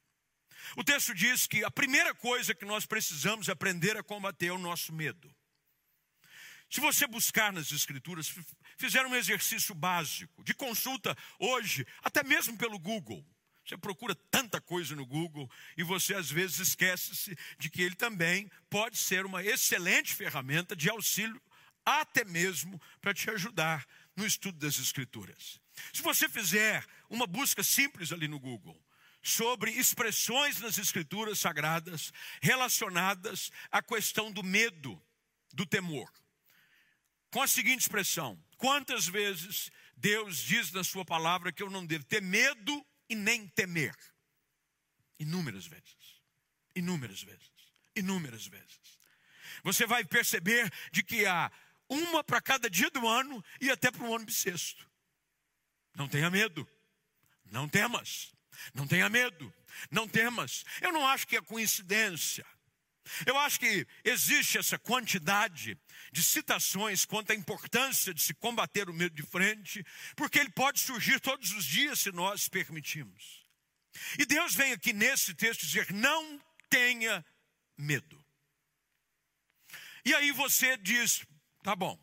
O 0.77 0.85
texto 0.85 1.15
diz 1.15 1.47
que 1.47 1.65
a 1.65 1.71
primeira 1.71 2.15
coisa 2.15 2.55
que 2.55 2.65
nós 2.65 2.87
precisamos 2.87 3.49
aprender 3.49 3.97
a 3.97 4.03
combater 4.03 4.47
é 4.47 4.53
o 4.53 4.59
nosso 4.59 4.93
medo. 4.93 5.35
Se 6.71 6.81
você 6.81 7.07
buscar 7.07 7.53
nas 7.53 7.71
Escrituras, 7.71 8.35
fizeram 8.79 9.11
um 9.11 9.15
exercício 9.15 9.75
básico 9.75 10.43
de 10.43 10.55
consulta 10.55 11.15
hoje, 11.39 11.87
até 12.03 12.23
mesmo 12.23 12.57
pelo 12.57 12.79
Google. 12.79 13.23
Você 13.65 13.77
procura 13.77 14.15
tanta 14.31 14.61
coisa 14.61 14.95
no 14.97 15.07
Google 15.07 15.51
e 15.77 15.83
você 15.83 16.15
às 16.15 16.31
vezes 16.31 16.59
esquece-se 16.59 17.37
de 17.59 17.71
que 17.71 17.83
ele 17.83 17.95
também 17.95 18.51
pode 18.69 18.99
ser 18.99 19.25
uma 19.25 19.43
excelente 19.43 20.15
ferramenta 20.15 20.75
de 20.75 20.91
auxílio, 20.91 21.41
até 21.85 22.25
mesmo 22.25 22.81
para 23.01 23.15
te 23.15 23.31
ajudar 23.31 23.87
no 24.17 24.27
estudo 24.27 24.59
das 24.59 24.79
Escrituras. 24.79 25.61
Se 25.93 26.03
você 26.03 26.29
fizer 26.29 26.85
uma 27.09 27.27
busca 27.27 27.63
simples 27.63 28.13
ali 28.13 28.29
no 28.29 28.39
Google, 28.39 28.81
sobre 29.23 29.71
expressões 29.71 30.59
nas 30.59 30.79
Escrituras 30.79 31.39
Sagradas 31.39 32.13
relacionadas 32.41 33.53
à 33.71 33.81
questão 33.81 34.33
do 34.33 34.43
medo, 34.43 35.01
do 35.53 35.65
temor. 35.65 36.13
Com 37.31 37.41
a 37.41 37.47
seguinte 37.47 37.83
expressão: 37.83 38.43
quantas 38.59 39.07
vezes 39.07 39.71
Deus 39.97 40.39
diz 40.39 40.73
na 40.73 40.83
Sua 40.83 41.05
palavra 41.05 41.53
que 41.53 41.63
eu 41.63 41.71
não 41.71 41.87
devo 41.87 42.05
ter 42.05 42.21
medo 42.21 42.85
e 43.13 43.15
nem 43.15 43.47
temer? 43.49 43.95
Inúmeras 45.19 45.67
vezes, 45.67 46.23
inúmeras 46.75 47.23
vezes, 47.23 47.51
inúmeras 47.95 48.47
vezes. 48.47 48.99
Você 49.63 49.87
vai 49.87 50.05
perceber 50.05 50.73
de 50.91 51.03
que 51.03 51.27
há 51.27 51.53
uma 51.89 52.25
para 52.25 52.41
cada 52.41 52.71
dia 52.71 52.91
do 52.91 53.07
ano 53.07 53.45
e 53.61 53.71
até 53.71 53.91
para 53.91 54.05
o 54.05 54.15
ano 54.15 54.25
bissexto. 54.25 54.89
Não 55.95 56.09
tenha 56.09 56.31
medo, 56.31 56.67
não 57.45 57.69
temas. 57.69 58.33
Não 58.75 58.87
tenha 58.87 59.09
medo, 59.09 59.53
não 59.91 60.07
temas. 60.07 60.65
Eu 60.81 60.93
não 60.93 61.07
acho 61.07 61.27
que 61.27 61.37
é 61.37 61.41
coincidência. 61.41 62.47
Eu 63.27 63.37
acho 63.39 63.59
que 63.59 63.87
existe 64.05 64.59
essa 64.59 64.79
quantidade 64.79 65.77
de 66.13 66.23
citações 66.23 67.05
quanto 67.05 67.33
à 67.33 67.35
importância 67.35 68.15
de 68.15 68.23
se 68.23 68.33
combater 68.35 68.89
o 68.89 68.95
medo 68.95 69.15
de 69.15 69.23
frente, 69.23 69.85
porque 70.17 70.39
ele 70.39 70.51
pode 70.51 70.81
surgir 70.81 71.21
todos 71.21 71.53
os 71.53 71.65
dias 71.65 72.01
se 72.01 72.13
nós 72.13 72.49
permitirmos. 72.49 73.45
E 74.19 74.25
Deus 74.25 74.55
vem 74.55 74.73
aqui 74.73 74.93
nesse 74.93 75.35
texto 75.35 75.67
dizer: 75.67 75.93
não 75.93 76.41
tenha 76.71 77.25
medo. 77.77 78.25
E 80.05 80.15
aí 80.15 80.31
você 80.33 80.77
diz: 80.77 81.27
tá 81.63 81.75
bom, 81.75 81.99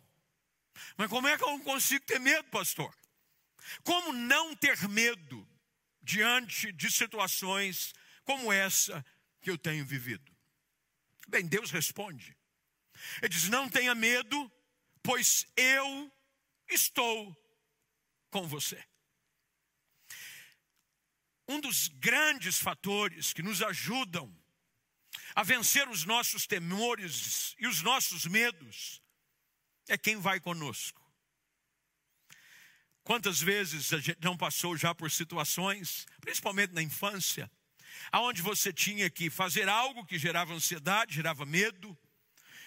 mas 0.97 1.09
como 1.09 1.27
é 1.27 1.37
que 1.37 1.43
eu 1.43 1.49
não 1.49 1.59
consigo 1.61 2.05
ter 2.05 2.19
medo, 2.19 2.49
pastor? 2.49 2.93
Como 3.83 4.13
não 4.13 4.55
ter 4.55 4.87
medo 4.87 5.47
diante 6.01 6.71
de 6.71 6.91
situações 6.91 7.93
como 8.23 8.51
essa 8.51 9.05
que 9.41 9.49
eu 9.49 9.57
tenho 9.57 9.85
vivido? 9.85 10.38
Bem, 11.29 11.45
Deus 11.45 11.71
responde. 11.71 12.35
Ele 13.21 13.29
diz: 13.29 13.47
Não 13.49 13.69
tenha 13.69 13.93
medo, 13.93 14.51
pois 15.03 15.45
eu 15.55 16.11
estou 16.67 17.35
com 18.31 18.47
você. 18.47 18.83
Um 21.47 21.59
dos 21.59 21.87
grandes 21.87 22.59
fatores 22.59 23.33
que 23.33 23.41
nos 23.41 23.61
ajudam 23.61 24.35
a 25.35 25.43
vencer 25.43 25.87
os 25.87 26.05
nossos 26.05 26.45
temores 26.45 27.55
e 27.57 27.67
os 27.67 27.81
nossos 27.81 28.25
medos 28.25 29.01
é 29.87 29.97
quem 29.97 30.17
vai 30.17 30.39
conosco. 30.39 30.99
Quantas 33.03 33.41
vezes 33.41 33.91
a 33.93 33.99
gente 33.99 34.19
não 34.21 34.37
passou 34.37 34.77
já 34.77 34.93
por 34.93 35.09
situações, 35.09 36.05
principalmente 36.21 36.73
na 36.73 36.81
infância, 36.81 37.51
aonde 38.11 38.41
você 38.41 38.71
tinha 38.71 39.09
que 39.09 39.29
fazer 39.29 39.67
algo 39.67 40.05
que 40.05 40.17
gerava 40.17 40.53
ansiedade, 40.53 41.15
gerava 41.15 41.45
medo, 41.45 41.97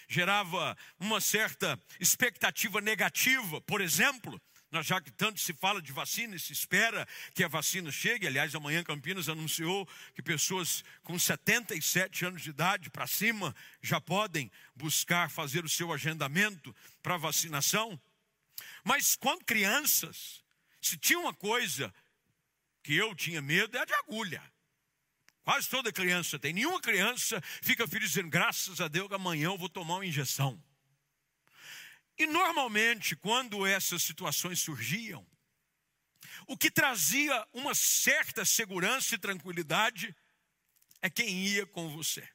gerava 0.08 0.76
uma 0.98 1.20
certa 1.20 1.80
expectativa 1.98 2.80
negativa, 2.80 3.60
por 3.62 3.80
exemplo, 3.80 4.40
já 4.82 5.00
que 5.00 5.10
tanto 5.10 5.40
se 5.40 5.52
fala 5.52 5.82
de 5.82 5.92
vacina 5.92 6.34
e 6.34 6.40
se 6.40 6.52
espera 6.52 7.06
que 7.34 7.44
a 7.44 7.48
vacina 7.48 7.90
chegue, 7.90 8.26
aliás, 8.26 8.54
amanhã 8.54 8.82
Campinas 8.82 9.28
anunciou 9.28 9.86
que 10.14 10.22
pessoas 10.22 10.82
com 11.02 11.18
77 11.18 12.24
anos 12.24 12.42
de 12.42 12.50
idade 12.50 12.88
para 12.88 13.06
cima 13.06 13.54
já 13.82 14.00
podem 14.00 14.50
buscar 14.74 15.30
fazer 15.30 15.64
o 15.64 15.68
seu 15.68 15.92
agendamento 15.92 16.74
para 17.02 17.16
vacinação. 17.18 18.00
Mas 18.82 19.16
quando 19.16 19.44
crianças, 19.44 20.42
se 20.80 20.96
tinha 20.96 21.18
uma 21.18 21.34
coisa 21.34 21.92
que 22.82 22.94
eu 22.94 23.14
tinha 23.14 23.42
medo, 23.42 23.76
é 23.76 23.84
de 23.84 23.94
agulha. 23.94 24.51
Quase 25.44 25.68
toda 25.68 25.92
criança 25.92 26.38
tem. 26.38 26.52
Nenhuma 26.52 26.80
criança 26.80 27.40
fica 27.60 27.86
feliz 27.86 28.10
dizendo, 28.10 28.30
graças 28.30 28.80
a 28.80 28.88
Deus, 28.88 29.10
amanhã 29.10 29.46
eu 29.46 29.58
vou 29.58 29.68
tomar 29.68 29.94
uma 29.94 30.06
injeção. 30.06 30.62
E 32.16 32.26
normalmente, 32.26 33.16
quando 33.16 33.66
essas 33.66 34.02
situações 34.02 34.60
surgiam, 34.60 35.26
o 36.46 36.56
que 36.56 36.70
trazia 36.70 37.46
uma 37.52 37.74
certa 37.74 38.44
segurança 38.44 39.14
e 39.14 39.18
tranquilidade 39.18 40.14
é 41.00 41.10
quem 41.10 41.46
ia 41.46 41.66
com 41.66 41.88
você. 41.88 42.26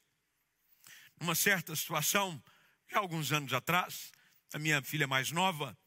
Numa 1.20 1.36
certa 1.36 1.76
situação, 1.76 2.44
já 2.90 3.00
alguns 3.00 3.32
anos 3.32 3.54
atrás, 3.54 4.12
a 4.54 4.60
minha 4.60 4.82
filha 4.82 5.08
mais 5.08 5.32
nova 5.32 5.78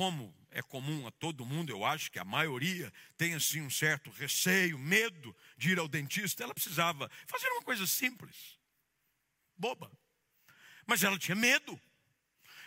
como 0.00 0.34
é 0.50 0.62
comum 0.62 1.06
a 1.06 1.10
todo 1.10 1.44
mundo, 1.44 1.68
eu 1.68 1.84
acho 1.84 2.10
que 2.10 2.18
a 2.18 2.24
maioria 2.24 2.90
tem 3.18 3.34
assim 3.34 3.60
um 3.60 3.68
certo 3.68 4.08
receio, 4.10 4.78
medo 4.78 5.36
de 5.58 5.72
ir 5.72 5.78
ao 5.78 5.86
dentista, 5.86 6.42
ela 6.42 6.54
precisava 6.54 7.10
fazer 7.26 7.46
uma 7.50 7.60
coisa 7.60 7.86
simples, 7.86 8.58
boba. 9.58 9.92
Mas 10.86 11.04
ela 11.04 11.18
tinha 11.18 11.34
medo. 11.34 11.78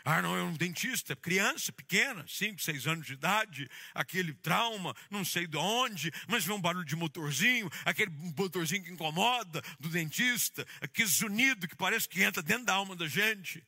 Ah, 0.05 0.21
não, 0.21 0.37
é 0.37 0.43
um 0.43 0.53
dentista, 0.53 1.15
criança, 1.15 1.73
pequena, 1.73 2.23
5, 2.27 2.61
6 2.61 2.85
anos 2.85 3.07
de 3.07 3.13
idade, 3.13 3.67
aquele 3.95 4.35
trauma, 4.35 4.95
não 5.09 5.25
sei 5.25 5.47
de 5.47 5.57
onde, 5.57 6.11
mas 6.27 6.45
vê 6.45 6.53
um 6.53 6.61
barulho 6.61 6.85
de 6.85 6.95
motorzinho, 6.95 7.67
aquele 7.83 8.11
motorzinho 8.37 8.83
que 8.83 8.91
incomoda 8.91 9.59
do 9.79 9.89
dentista, 9.89 10.67
aquele 10.79 11.09
zunido 11.09 11.67
que 11.67 11.75
parece 11.75 12.07
que 12.07 12.21
entra 12.21 12.43
dentro 12.43 12.65
da 12.65 12.75
alma 12.75 12.95
da 12.95 13.07
gente. 13.07 13.65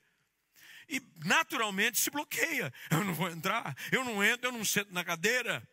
E 0.87 1.01
naturalmente 1.25 1.99
se 1.99 2.09
bloqueia. 2.09 2.73
Eu 2.89 3.03
não 3.03 3.13
vou 3.13 3.29
entrar, 3.29 3.75
eu 3.91 4.03
não 4.03 4.23
entro, 4.23 4.47
eu 4.47 4.51
não 4.51 4.63
sento 4.63 4.93
na 4.93 5.03
cadeira. 5.03 5.67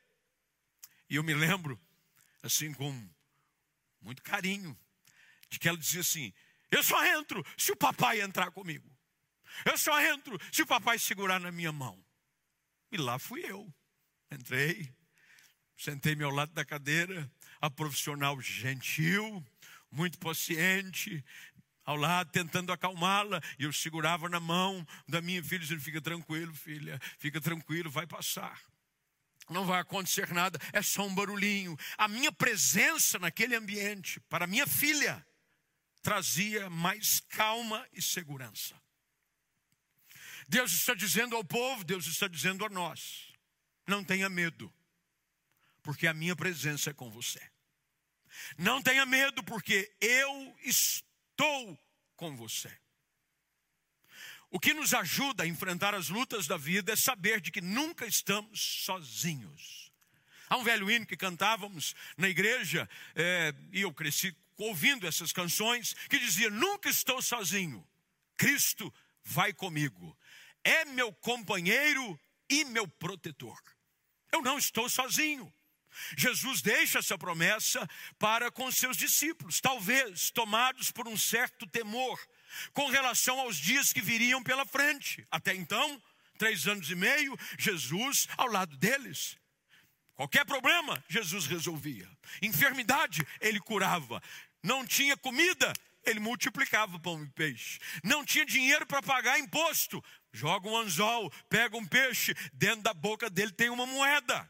E 1.09 1.16
eu 1.16 1.23
me 1.23 1.35
lembro, 1.35 1.81
assim, 2.42 2.73
com 2.73 3.11
muito 4.00 4.23
carinho, 4.23 4.78
de 5.49 5.59
que 5.59 5.69
ela 5.69 5.78
dizia 5.78 6.00
assim: 6.00 6.33
Eu 6.71 6.83
só 6.83 7.04
entro 7.04 7.45
se 7.57 7.73
o 7.73 7.76
papai 7.76 8.21
entrar 8.21 8.50
comigo. 8.50 8.90
Eu 9.64 9.76
só 9.76 10.00
entro 10.00 10.38
se 10.50 10.62
o 10.62 10.66
papai 10.66 10.99
segurar 10.99 11.38
na 11.38 11.52
minha 11.52 11.73
mão. 11.73 12.02
E 12.90 12.97
lá 12.97 13.19
fui 13.19 13.45
eu. 13.45 13.73
Entrei, 14.31 14.90
sentei-me 15.76 16.25
ao 16.25 16.31
lado 16.31 16.52
da 16.52 16.64
cadeira, 16.64 17.31
a 17.61 17.69
profissional 17.69 18.40
gentil, 18.40 19.45
muito 19.90 20.19
paciente, 20.19 21.23
ao 21.85 21.97
lado, 21.97 22.31
tentando 22.31 22.73
acalmá-la, 22.73 23.41
e 23.59 23.65
eu 23.65 23.73
segurava 23.73 24.29
na 24.29 24.41
mão 24.41 24.87
da 25.09 25.21
minha 25.21 25.43
filha, 25.43 25.61
dizendo: 25.61 25.81
Fica 25.81 26.01
tranquilo, 26.01 26.55
filha, 26.55 27.01
fica 27.19 27.41
tranquilo, 27.41 27.91
vai 27.91 28.07
passar. 28.07 28.61
Não 29.51 29.67
vai 29.67 29.81
acontecer 29.81 30.33
nada, 30.33 30.59
é 30.73 30.81
só 30.81 31.07
um 31.07 31.15
barulhinho. 31.15 31.77
A 31.99 32.07
minha 32.07 32.31
presença 32.31 33.19
naquele 33.19 33.57
ambiente, 33.57 34.21
para 34.29 34.47
minha 34.47 34.67
filha, 34.67 35.25
trazia 36.01 36.71
mais 36.71 37.21
calma 37.21 37.87
e 37.93 38.01
segurança. 38.01 38.81
Deus 40.49 40.73
está 40.73 40.95
dizendo 40.95 41.37
ao 41.37 41.45
povo, 41.45 41.85
Deus 41.85 42.07
está 42.07 42.29
dizendo 42.29 42.65
a 42.65 42.69
nós: 42.69 43.33
não 43.87 44.05
tenha 44.05 44.29
medo, 44.29 44.73
porque 45.83 46.07
a 46.07 46.15
minha 46.15 46.37
presença 46.37 46.91
é 46.91 46.95
com 46.95 47.11
você. 47.11 47.41
Não 48.57 48.81
tenha 48.83 49.05
medo, 49.05 49.43
porque 49.45 49.95
eu 50.01 50.57
estou 51.33 51.79
com 52.17 52.37
você. 52.37 52.71
O 54.51 54.61
que 54.61 54.73
nos 54.73 54.95
ajuda 54.95 55.43
a 55.43 55.47
enfrentar 55.47 55.95
as 55.95 56.09
lutas 56.09 56.47
da 56.47 56.57
vida 56.57 56.93
é 56.93 56.97
saber 56.97 57.41
de 57.41 57.51
que 57.51 57.61
nunca 57.61 58.07
estamos 58.07 58.61
sozinhos. 58.85 59.91
Há 60.49 60.57
um 60.57 60.62
velho 60.62 60.91
hino 60.91 61.07
que 61.07 61.17
cantávamos 61.17 61.95
na 62.17 62.29
igreja, 62.29 62.89
é, 63.15 63.55
e 63.73 63.81
eu 63.81 63.93
cresci 63.93 64.37
ouvindo 64.59 65.07
essas 65.07 65.33
canções, 65.33 65.95
que 66.09 66.19
dizia: 66.19 66.51
Nunca 66.51 66.89
estou 66.89 67.21
sozinho, 67.23 67.85
Cristo 68.37 68.93
vai 69.25 69.53
comigo 69.53 70.17
é 70.65 70.85
meu 70.85 71.12
companheiro 71.12 72.19
e 72.49 72.65
meu 72.65 72.87
protetor. 72.87 73.61
Eu 74.31 74.43
não 74.43 74.59
estou 74.59 74.89
sozinho. 74.89 75.53
Jesus 76.17 76.63
deixa 76.63 76.99
essa 76.99 77.19
promessa 77.19 77.89
para 78.19 78.51
com 78.51 78.71
seus 78.71 78.97
discípulos, 78.97 79.61
talvez 79.61 80.31
tomados 80.31 80.91
por 80.91 81.09
um 81.09 81.17
certo 81.17 81.67
temor 81.67 82.21
com 82.73 82.89
relação 82.89 83.41
aos 83.41 83.57
dias 83.57 83.93
que 83.93 84.01
viriam 84.01 84.43
pela 84.43 84.67
frente. 84.67 85.27
Até 85.31 85.55
então, 85.55 86.03
três 86.39 86.67
anos 86.67 86.91
e 86.91 86.95
meio, 86.95 87.37
Jesus 87.59 88.29
ao 88.37 88.49
lado 88.49 88.77
deles. 88.77 89.37
Qualquer 90.15 90.45
problema, 90.45 91.03
Jesus 91.09 91.47
resolvia. 91.47 92.09
Enfermidade, 92.43 93.27
ele 93.41 93.59
curava. 93.59 94.23
Não 94.63 94.87
tinha 94.87 95.17
comida, 95.17 95.73
ele 96.05 96.21
multiplicava 96.21 96.99
pão 96.99 97.23
e 97.23 97.29
peixe. 97.31 97.79
Não 98.05 98.25
tinha 98.25 98.45
dinheiro 98.45 98.87
para 98.87 99.03
pagar 99.03 99.39
imposto, 99.39 100.05
joga 100.33 100.69
um 100.69 100.77
anzol, 100.77 101.33
pega 101.49 101.77
um 101.77 101.87
peixe, 101.87 102.35
dentro 102.53 102.83
da 102.83 102.95
boca 102.95 103.31
dele 103.31 103.53
tem 103.53 103.71
uma 103.71 103.87
moeda. 103.87 104.49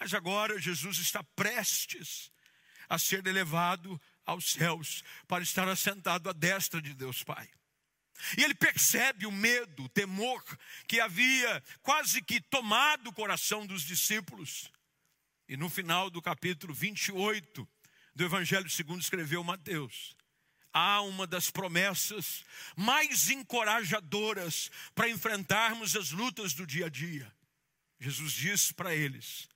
Mas 0.00 0.14
agora 0.14 0.58
Jesus 0.58 0.98
está 0.98 1.22
prestes 1.22 2.32
a 2.88 2.98
ser 2.98 3.24
elevado 3.26 4.00
aos 4.24 4.50
céus 4.52 5.04
para 5.28 5.42
estar 5.42 5.68
assentado 5.68 6.30
à 6.30 6.32
destra 6.32 6.80
de 6.80 6.94
Deus 6.94 7.22
Pai. 7.22 7.48
E 8.36 8.42
ele 8.42 8.54
percebe 8.54 9.26
o 9.26 9.32
medo, 9.32 9.84
o 9.84 9.88
temor 9.90 10.42
que 10.88 11.00
havia 11.00 11.62
quase 11.82 12.22
que 12.22 12.40
tomado 12.40 13.10
o 13.10 13.12
coração 13.12 13.66
dos 13.66 13.82
discípulos. 13.82 14.70
E 15.46 15.56
no 15.56 15.68
final 15.68 16.08
do 16.08 16.22
capítulo 16.22 16.72
28 16.72 17.68
do 18.14 18.24
Evangelho 18.24 18.70
segundo 18.70 19.02
escreveu 19.02 19.44
Mateus, 19.44 20.16
há 20.72 21.02
uma 21.02 21.26
das 21.26 21.50
promessas 21.50 22.44
mais 22.74 23.28
encorajadoras 23.28 24.70
para 24.94 25.10
enfrentarmos 25.10 25.94
as 25.94 26.10
lutas 26.10 26.54
do 26.54 26.66
dia 26.66 26.86
a 26.86 26.88
dia. 26.88 27.30
Jesus 27.98 28.32
disse 28.32 28.72
para 28.72 28.94
eles: 28.94 29.48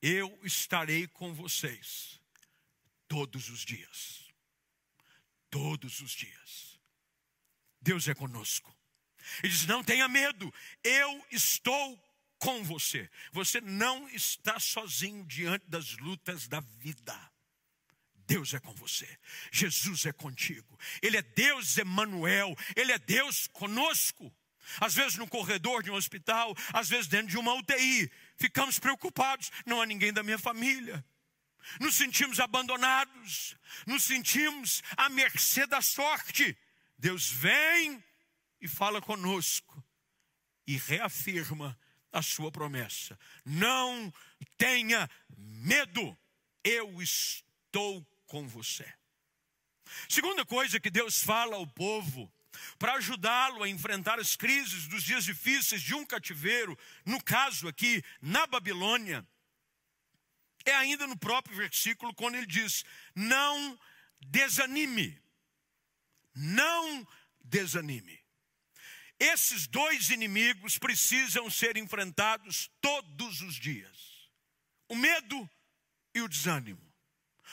Eu 0.00 0.38
estarei 0.44 1.06
com 1.08 1.34
vocês 1.34 2.20
todos 3.06 3.48
os 3.48 3.60
dias. 3.64 4.28
Todos 5.50 6.00
os 6.00 6.12
dias. 6.12 6.78
Deus 7.80 8.06
é 8.08 8.14
conosco. 8.14 8.74
Ele 9.42 9.52
diz: 9.52 9.66
Não 9.66 9.82
tenha 9.82 10.08
medo, 10.08 10.52
eu 10.82 11.26
estou 11.30 11.96
com 12.38 12.62
você. 12.62 13.10
Você 13.32 13.60
não 13.60 14.08
está 14.08 14.60
sozinho 14.60 15.24
diante 15.26 15.66
das 15.66 15.96
lutas 15.98 16.46
da 16.46 16.60
vida. 16.60 17.32
Deus 18.28 18.52
é 18.52 18.60
com 18.60 18.74
você, 18.74 19.08
Jesus 19.50 20.04
é 20.04 20.12
contigo, 20.12 20.78
Ele 21.00 21.16
é 21.16 21.22
Deus 21.22 21.78
Emanuel, 21.78 22.54
Ele 22.76 22.92
é 22.92 22.98
Deus 22.98 23.46
conosco. 23.46 24.30
Às 24.80 24.94
vezes 24.94 25.16
no 25.16 25.26
corredor 25.26 25.82
de 25.82 25.90
um 25.90 25.94
hospital, 25.94 26.54
às 26.72 26.88
vezes 26.88 27.06
dentro 27.06 27.28
de 27.28 27.38
uma 27.38 27.54
UTI, 27.54 28.10
ficamos 28.36 28.78
preocupados, 28.78 29.50
não 29.64 29.80
há 29.80 29.86
ninguém 29.86 30.12
da 30.12 30.22
minha 30.22 30.38
família. 30.38 31.04
Nos 31.80 31.96
sentimos 31.96 32.40
abandonados, 32.40 33.56
nos 33.86 34.04
sentimos 34.04 34.82
à 34.96 35.08
mercê 35.08 35.66
da 35.66 35.82
sorte. 35.82 36.56
Deus 36.98 37.28
vem 37.30 38.02
e 38.60 38.66
fala 38.66 39.00
conosco 39.00 39.84
e 40.66 40.76
reafirma 40.76 41.78
a 42.12 42.22
sua 42.22 42.50
promessa. 42.50 43.18
Não 43.44 44.12
tenha 44.56 45.08
medo, 45.36 46.16
eu 46.64 47.00
estou 47.02 48.06
com 48.26 48.46
você. 48.48 48.86
Segunda 50.08 50.44
coisa 50.44 50.80
que 50.80 50.90
Deus 50.90 51.22
fala 51.22 51.56
ao 51.56 51.66
povo, 51.66 52.30
para 52.78 52.94
ajudá-lo 52.94 53.62
a 53.62 53.68
enfrentar 53.68 54.18
as 54.18 54.36
crises 54.36 54.86
dos 54.86 55.02
dias 55.02 55.24
difíceis 55.24 55.82
de 55.82 55.94
um 55.94 56.04
cativeiro, 56.04 56.78
no 57.04 57.22
caso 57.22 57.68
aqui, 57.68 58.02
na 58.20 58.46
Babilônia, 58.46 59.26
é 60.64 60.74
ainda 60.74 61.06
no 61.06 61.16
próprio 61.16 61.56
versículo, 61.56 62.14
quando 62.14 62.34
ele 62.34 62.46
diz: 62.46 62.84
Não 63.14 63.78
desanime, 64.20 65.20
não 66.34 67.06
desanime. 67.40 68.18
Esses 69.18 69.66
dois 69.66 70.10
inimigos 70.10 70.78
precisam 70.78 71.50
ser 71.50 71.76
enfrentados 71.76 72.70
todos 72.80 73.40
os 73.40 73.54
dias: 73.54 74.30
o 74.88 74.94
medo 74.94 75.48
e 76.14 76.20
o 76.20 76.28
desânimo 76.28 76.88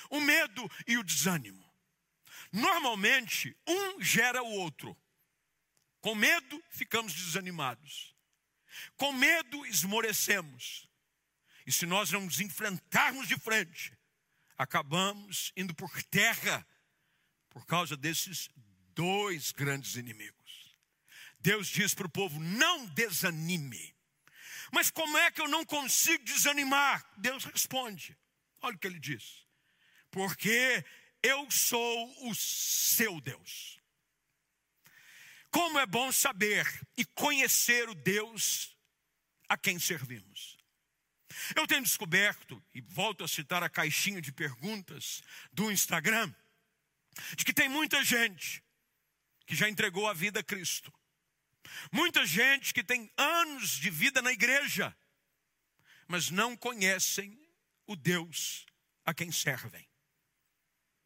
o 0.10 0.20
medo 0.20 0.70
e 0.88 0.98
o 0.98 1.04
desânimo. 1.04 1.65
Normalmente, 2.56 3.54
um 3.68 4.02
gera 4.02 4.42
o 4.42 4.50
outro. 4.50 4.98
Com 6.00 6.16
medo, 6.16 6.64
ficamos 6.70 7.14
desanimados. 7.14 8.16
Com 8.96 9.12
medo, 9.12 9.66
esmorecemos. 9.66 10.88
E 11.68 11.72
se 11.72 11.86
nós 11.86 12.12
não 12.12 12.22
nos 12.22 12.40
enfrentarmos 12.40 13.28
de 13.28 13.38
frente, 13.38 13.92
acabamos 14.58 15.52
indo 15.58 15.76
por 15.76 16.02
terra 16.04 16.66
por 17.50 17.66
causa 17.66 17.98
desses 17.98 18.50
dois 18.94 19.52
grandes 19.52 19.96
inimigos. 19.96 20.78
Deus 21.42 21.68
diz 21.68 21.94
para 21.94 22.08
o 22.08 22.10
povo: 22.10 22.40
não 22.40 22.86
desanime. 22.86 23.94
Mas 24.72 24.90
como 24.90 25.18
é 25.18 25.30
que 25.30 25.42
eu 25.42 25.50
não 25.50 25.66
consigo 25.66 26.24
desanimar? 26.24 27.06
Deus 27.18 27.44
responde: 27.44 28.18
olha 28.62 28.78
o 28.78 28.80
que 28.80 28.88
ele 28.88 29.00
diz 29.00 29.46
porque 30.16 30.82
eu 31.26 31.50
sou 31.50 32.30
o 32.30 32.36
seu 32.36 33.20
Deus. 33.20 33.80
Como 35.50 35.80
é 35.80 35.86
bom 35.86 36.12
saber 36.12 36.68
e 36.96 37.04
conhecer 37.04 37.90
o 37.90 37.96
Deus 37.96 38.78
a 39.50 39.58
quem 39.58 39.80
servimos. 39.80 40.56
Eu 41.56 41.66
tenho 41.66 41.82
descoberto, 41.82 42.64
e 42.74 42.82
volto 42.82 43.24
a 43.24 43.28
citar 43.28 43.64
a 43.64 43.70
caixinha 43.70 44.22
de 44.22 44.32
perguntas 44.32 45.24
do 45.52 45.72
Instagram, 45.72 46.32
de 47.36 47.44
que 47.44 47.54
tem 47.54 47.68
muita 47.68 48.04
gente 48.04 48.64
que 49.48 49.56
já 49.56 49.68
entregou 49.68 50.08
a 50.08 50.14
vida 50.14 50.42
a 50.42 50.44
Cristo. 50.44 50.94
Muita 51.92 52.24
gente 52.26 52.72
que 52.72 52.84
tem 52.84 53.12
anos 53.18 53.72
de 53.72 53.90
vida 53.90 54.22
na 54.22 54.32
igreja, 54.32 54.96
mas 56.08 56.30
não 56.30 56.56
conhecem 56.56 57.36
o 57.88 57.96
Deus 57.96 58.66
a 59.04 59.14
quem 59.14 59.32
servem 59.32 59.88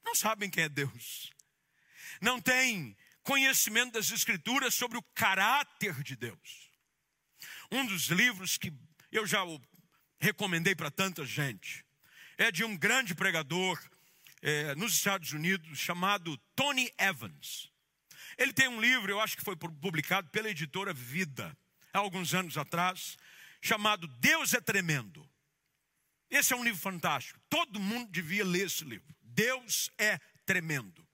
não 0.04 0.16
sabem 0.16 0.50
quem 0.50 0.64
é 0.64 0.70
Deus, 0.70 1.32
não 2.22 2.42
têm 2.42 2.98
conhecimento 3.24 3.94
das 3.94 4.12
Escrituras 4.12 4.74
sobre 4.74 4.98
o 4.98 5.04
caráter 5.14 6.02
de 6.04 6.16
Deus. 6.16 6.72
Um 7.72 7.86
dos 7.86 8.08
livros 8.08 8.58
que 8.58 8.74
eu 9.12 9.26
já 9.28 9.42
recomendei 10.20 10.76
para 10.76 10.90
tanta 10.90 11.26
gente 11.26 11.86
é 12.38 12.52
de 12.52 12.64
um 12.64 12.76
grande 12.76 13.14
pregador 13.14 13.80
é, 14.42 14.74
nos 14.76 14.94
Estados 14.94 15.32
Unidos 15.34 15.78
chamado 15.78 16.38
Tony 16.56 16.92
Evans. 16.98 17.72
Ele 18.38 18.54
tem 18.54 18.68
um 18.68 18.80
livro, 18.80 19.12
eu 19.12 19.20
acho 19.20 19.38
que 19.38 19.44
foi 19.44 19.56
publicado 19.56 20.30
pela 20.30 20.50
editora 20.50 20.94
Vida, 20.94 21.56
há 21.94 22.00
alguns 22.00 22.34
anos 22.34 22.58
atrás, 22.58 23.18
chamado 23.62 24.08
Deus 24.08 24.54
é 24.54 24.62
Tremendo. 24.62 25.28
Esse 26.30 26.54
é 26.54 26.56
um 26.56 26.64
livro 26.64 26.80
fantástico. 26.80 27.40
Todo 27.50 27.80
mundo 27.80 28.10
devia 28.12 28.46
ler 28.46 28.68
esse 28.68 28.84
livro. 28.84 29.14
Deus 29.40 29.90
é 29.98 30.18
tremendo. 30.46 31.08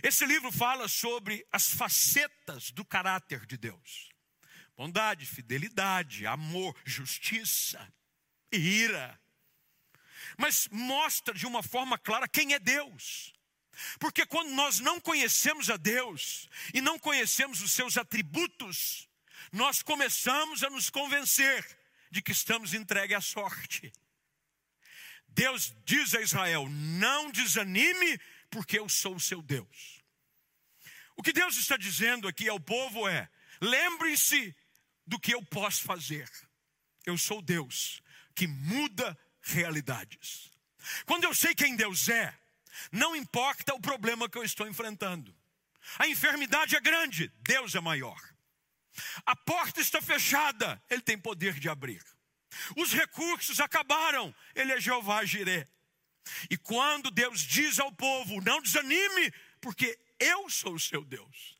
Esse 0.00 0.24
livro 0.24 0.52
fala 0.52 0.86
sobre 0.86 1.44
as 1.50 1.68
facetas 1.72 2.70
do 2.70 2.84
caráter 2.84 3.44
de 3.44 3.56
Deus: 3.56 4.10
bondade, 4.76 5.26
fidelidade, 5.26 6.28
amor, 6.28 6.76
justiça, 6.84 7.92
ira. 8.52 9.20
Mas 10.38 10.68
mostra 10.70 11.34
de 11.34 11.44
uma 11.44 11.60
forma 11.60 11.98
clara 11.98 12.28
quem 12.28 12.54
é 12.54 12.60
Deus. 12.60 13.34
Porque 13.98 14.24
quando 14.24 14.50
nós 14.50 14.78
não 14.78 15.00
conhecemos 15.00 15.68
a 15.68 15.76
Deus 15.76 16.48
e 16.72 16.80
não 16.80 17.00
conhecemos 17.00 17.60
os 17.62 17.72
seus 17.72 17.98
atributos, 17.98 19.08
nós 19.50 19.82
começamos 19.82 20.62
a 20.62 20.70
nos 20.70 20.88
convencer 20.88 21.66
de 22.12 22.22
que 22.22 22.30
estamos 22.30 22.74
entregues 22.74 23.16
à 23.16 23.20
sorte. 23.20 23.92
Deus 25.36 25.74
diz 25.84 26.14
a 26.14 26.22
Israel: 26.22 26.66
não 26.70 27.30
desanime, 27.30 28.18
porque 28.50 28.78
eu 28.78 28.88
sou 28.88 29.16
o 29.16 29.20
seu 29.20 29.42
Deus. 29.42 30.02
O 31.14 31.22
que 31.22 31.32
Deus 31.32 31.58
está 31.58 31.76
dizendo 31.76 32.26
aqui 32.26 32.48
ao 32.48 32.58
povo 32.58 33.06
é: 33.06 33.28
lembrem-se 33.60 34.56
do 35.06 35.20
que 35.20 35.34
eu 35.34 35.42
posso 35.44 35.82
fazer. 35.82 36.28
Eu 37.04 37.18
sou 37.18 37.42
Deus 37.42 38.02
que 38.34 38.46
muda 38.46 39.16
realidades. 39.42 40.50
Quando 41.04 41.24
eu 41.24 41.34
sei 41.34 41.54
quem 41.54 41.76
Deus 41.76 42.08
é, 42.08 42.34
não 42.90 43.14
importa 43.14 43.74
o 43.74 43.80
problema 43.80 44.28
que 44.30 44.38
eu 44.38 44.44
estou 44.44 44.66
enfrentando. 44.66 45.36
A 45.98 46.08
enfermidade 46.08 46.74
é 46.74 46.80
grande, 46.80 47.30
Deus 47.40 47.74
é 47.74 47.80
maior. 47.80 48.20
A 49.26 49.36
porta 49.36 49.82
está 49.82 50.00
fechada, 50.00 50.82
Ele 50.88 51.02
tem 51.02 51.18
poder 51.18 51.60
de 51.60 51.68
abrir. 51.68 52.02
Os 52.76 52.92
recursos 52.92 53.60
acabaram, 53.60 54.34
Ele 54.54 54.72
é 54.72 54.80
Jeová 54.80 55.24
Jiré. 55.24 55.66
E 56.50 56.56
quando 56.56 57.10
Deus 57.10 57.40
diz 57.40 57.78
ao 57.78 57.92
povo: 57.92 58.40
não 58.40 58.60
desanime, 58.60 59.32
porque 59.60 59.98
eu 60.18 60.48
sou 60.50 60.74
o 60.74 60.80
seu 60.80 61.04
Deus. 61.04 61.58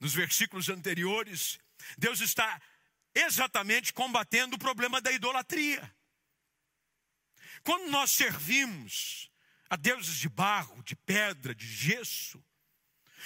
Nos 0.00 0.14
versículos 0.14 0.68
anteriores, 0.68 1.58
Deus 1.96 2.20
está 2.20 2.60
exatamente 3.14 3.92
combatendo 3.92 4.56
o 4.56 4.58
problema 4.58 5.00
da 5.00 5.12
idolatria. 5.12 5.94
Quando 7.62 7.90
nós 7.90 8.10
servimos 8.10 9.30
a 9.70 9.76
deuses 9.76 10.18
de 10.18 10.28
barro, 10.28 10.82
de 10.82 10.94
pedra, 10.94 11.54
de 11.54 11.66
gesso, 11.66 12.44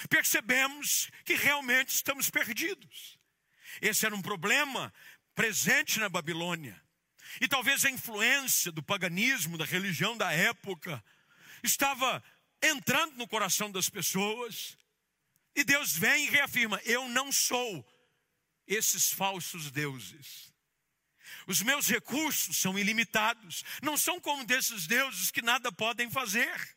percebemos 0.08 1.10
que 1.24 1.34
realmente 1.34 1.88
estamos 1.88 2.30
perdidos. 2.30 3.18
Esse 3.80 4.06
era 4.06 4.14
um 4.14 4.22
problema 4.22 4.92
presente 5.38 6.00
na 6.00 6.08
Babilônia. 6.08 6.82
E 7.40 7.46
talvez 7.46 7.84
a 7.84 7.90
influência 7.90 8.72
do 8.72 8.82
paganismo, 8.82 9.56
da 9.56 9.64
religião 9.64 10.16
da 10.16 10.32
época, 10.32 11.02
estava 11.62 12.20
entrando 12.60 13.14
no 13.16 13.28
coração 13.28 13.70
das 13.70 13.88
pessoas. 13.88 14.76
E 15.54 15.62
Deus 15.62 15.96
vem 15.96 16.26
e 16.26 16.30
reafirma: 16.30 16.80
Eu 16.84 17.08
não 17.08 17.30
sou 17.30 17.86
esses 18.66 19.12
falsos 19.12 19.70
deuses. 19.70 20.52
Os 21.46 21.62
meus 21.62 21.86
recursos 21.86 22.56
são 22.56 22.76
ilimitados, 22.76 23.62
não 23.80 23.96
são 23.96 24.20
como 24.20 24.44
desses 24.44 24.88
deuses 24.88 25.30
que 25.30 25.40
nada 25.40 25.70
podem 25.70 26.10
fazer. 26.10 26.76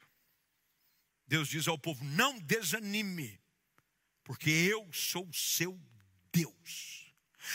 Deus 1.26 1.50
diz 1.50 1.68
ao 1.68 1.80
povo: 1.80 2.04
não 2.04 2.38
desanime, 2.38 3.42
porque 4.24 4.52
eu 4.52 4.88
sou 4.94 5.28
o 5.28 5.34
seu 5.34 5.82
Deus. 6.32 7.01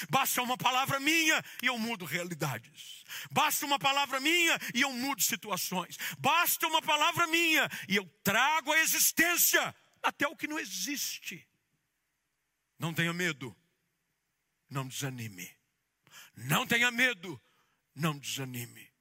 Basta 0.08 0.42
uma 0.42 0.56
palavra 0.56 0.98
minha 1.00 1.42
e 1.62 1.66
eu 1.66 1.78
mudo 1.78 2.04
realidades. 2.04 3.04
Basta 3.30 3.64
uma 3.66 3.78
palavra 3.78 4.20
minha 4.20 4.58
e 4.74 4.82
eu 4.82 4.92
mudo 4.92 5.22
situações. 5.22 5.96
Basta 6.18 6.66
uma 6.66 6.82
palavra 6.82 7.26
minha 7.26 7.68
e 7.88 7.96
eu 7.96 8.04
trago 8.22 8.72
a 8.72 8.78
existência 8.80 9.74
até 10.02 10.26
o 10.26 10.36
que 10.36 10.46
não 10.46 10.58
existe. 10.58 11.46
Não 12.78 12.92
tenha 12.92 13.12
medo, 13.12 13.56
não 14.68 14.86
desanime. 14.86 15.50
Não 16.36 16.66
tenha 16.66 16.90
medo, 16.90 17.40
não 17.94 18.18
desanime. 18.18 18.92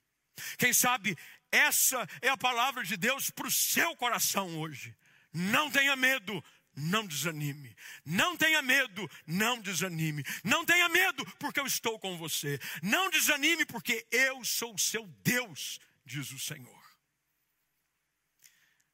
Quem 0.58 0.74
sabe 0.74 1.18
essa 1.52 2.08
é 2.22 2.30
a 2.30 2.38
palavra 2.38 2.84
de 2.84 2.98
Deus 2.98 3.30
para 3.30 3.48
o 3.48 3.52
seu 3.52 3.96
coração 3.96 4.60
hoje. 4.60 4.96
Não 5.34 5.70
tenha 5.70 5.96
medo, 5.96 6.44
não 6.76 7.08
desanime. 7.08 7.76
Não 8.04 8.36
tenha 8.36 8.62
medo, 8.62 9.10
não 9.26 9.62
desanime. 9.62 10.24
Não 10.44 10.66
tenha 10.66 10.90
medo, 10.90 11.26
porque 11.38 11.60
eu 11.60 11.66
estou 11.66 11.98
com 12.00 12.18
você. 12.18 12.60
Não 12.84 13.10
desanime, 13.10 13.66
porque 13.66 14.06
eu 14.12 14.44
sou 14.44 14.74
o 14.74 14.80
seu 14.80 15.06
Deus, 15.24 15.80
diz 16.06 16.32
o 16.32 16.40
Senhor. 16.40 16.86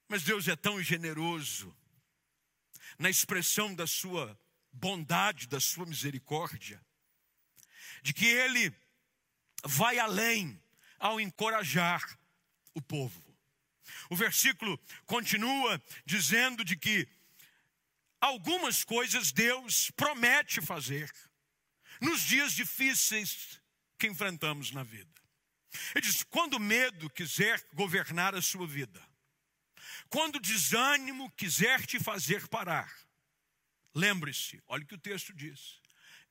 Mas 0.07 0.23
Deus 0.23 0.47
é 0.47 0.55
tão 0.55 0.81
generoso 0.81 1.75
na 2.99 3.09
expressão 3.09 3.73
da 3.73 3.87
sua 3.87 4.37
bondade, 4.71 5.47
da 5.47 5.59
sua 5.59 5.85
misericórdia, 5.85 6.83
de 8.03 8.13
que 8.13 8.25
Ele 8.25 8.73
vai 9.63 9.97
além 9.97 10.61
ao 10.99 11.19
encorajar 11.19 12.17
o 12.73 12.81
povo. 12.81 13.21
O 14.09 14.15
versículo 14.15 14.79
continua 15.05 15.81
dizendo 16.05 16.63
de 16.63 16.75
que 16.75 17.07
algumas 18.21 18.83
coisas 18.83 19.31
Deus 19.31 19.89
promete 19.91 20.61
fazer 20.61 21.11
nos 21.99 22.21
dias 22.21 22.53
difíceis 22.53 23.59
que 23.97 24.07
enfrentamos 24.07 24.71
na 24.71 24.83
vida. 24.83 25.11
Ele 25.95 26.05
diz: 26.05 26.23
quando 26.23 26.53
o 26.55 26.59
medo 26.59 27.09
quiser 27.09 27.61
governar 27.73 28.35
a 28.35 28.41
sua 28.41 28.67
vida, 28.67 29.03
quando 30.09 30.35
o 30.35 30.39
desânimo 30.39 31.31
quiser 31.31 31.85
te 31.85 31.99
fazer 31.99 32.47
parar, 32.47 32.91
lembre-se, 33.93 34.61
olha 34.67 34.83
o 34.83 34.87
que 34.87 34.95
o 34.95 34.99
texto 34.99 35.33
diz: 35.33 35.81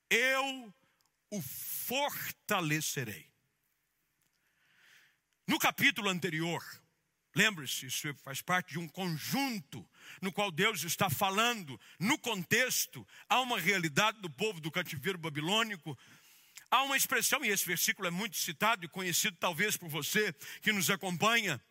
eu 0.08 0.74
o 1.30 1.42
fortalecerei. 1.42 3.28
No 5.46 5.58
capítulo 5.58 6.08
anterior, 6.08 6.64
Lembre-se, 7.34 7.86
isso 7.86 8.12
faz 8.14 8.42
parte 8.42 8.72
de 8.72 8.78
um 8.78 8.88
conjunto 8.88 9.88
no 10.20 10.32
qual 10.32 10.50
Deus 10.50 10.82
está 10.84 11.08
falando, 11.10 11.80
no 11.98 12.18
contexto, 12.18 13.06
há 13.28 13.40
uma 13.40 13.58
realidade 13.58 14.20
do 14.20 14.30
povo 14.30 14.60
do 14.60 14.70
cativeiro 14.70 15.18
babilônico, 15.18 15.98
há 16.70 16.82
uma 16.82 16.96
expressão, 16.96 17.44
e 17.44 17.48
esse 17.48 17.66
versículo 17.66 18.08
é 18.08 18.10
muito 18.10 18.36
citado 18.36 18.84
e 18.84 18.88
conhecido 18.88 19.36
talvez 19.38 19.76
por 19.76 19.88
você 19.88 20.32
que 20.62 20.72
nos 20.72 20.90
acompanha, 20.90 21.62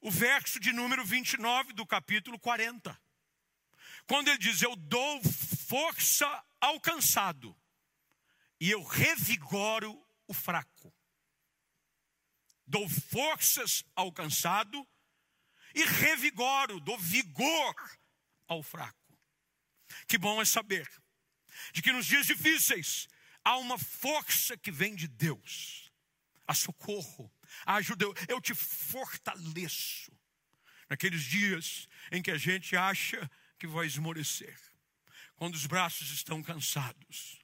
o 0.00 0.10
verso 0.10 0.58
de 0.58 0.72
número 0.72 1.04
29 1.04 1.72
do 1.72 1.86
capítulo 1.86 2.38
40. 2.38 2.98
Quando 4.06 4.28
ele 4.28 4.38
diz: 4.38 4.62
Eu 4.62 4.74
dou 4.74 5.22
força 5.68 6.44
ao 6.60 6.80
cansado 6.80 7.56
e 8.58 8.70
eu 8.70 8.82
revigoro 8.82 10.02
o 10.26 10.34
fraco. 10.34 10.92
Dou 12.66 12.88
forças 12.88 13.84
ao 13.94 14.12
cansado 14.12 14.86
revigoro, 15.84 16.80
dou 16.80 16.98
vigor 16.98 17.74
ao 18.46 18.62
fraco. 18.62 18.98
Que 20.06 20.18
bom 20.18 20.40
é 20.40 20.44
saber 20.44 20.88
de 21.72 21.82
que 21.82 21.92
nos 21.92 22.06
dias 22.06 22.26
difíceis 22.26 23.08
há 23.44 23.56
uma 23.56 23.78
força 23.78 24.56
que 24.56 24.70
vem 24.70 24.94
de 24.94 25.06
Deus, 25.06 25.90
a 26.46 26.54
socorro, 26.54 27.32
a 27.64 27.76
ajuda. 27.76 28.06
Eu 28.28 28.40
te 28.40 28.54
fortaleço 28.54 30.12
naqueles 30.88 31.22
dias 31.22 31.88
em 32.10 32.20
que 32.20 32.30
a 32.30 32.38
gente 32.38 32.76
acha 32.76 33.30
que 33.58 33.66
vai 33.66 33.86
esmorecer, 33.86 34.58
quando 35.36 35.54
os 35.54 35.66
braços 35.66 36.10
estão 36.10 36.42
cansados, 36.42 37.38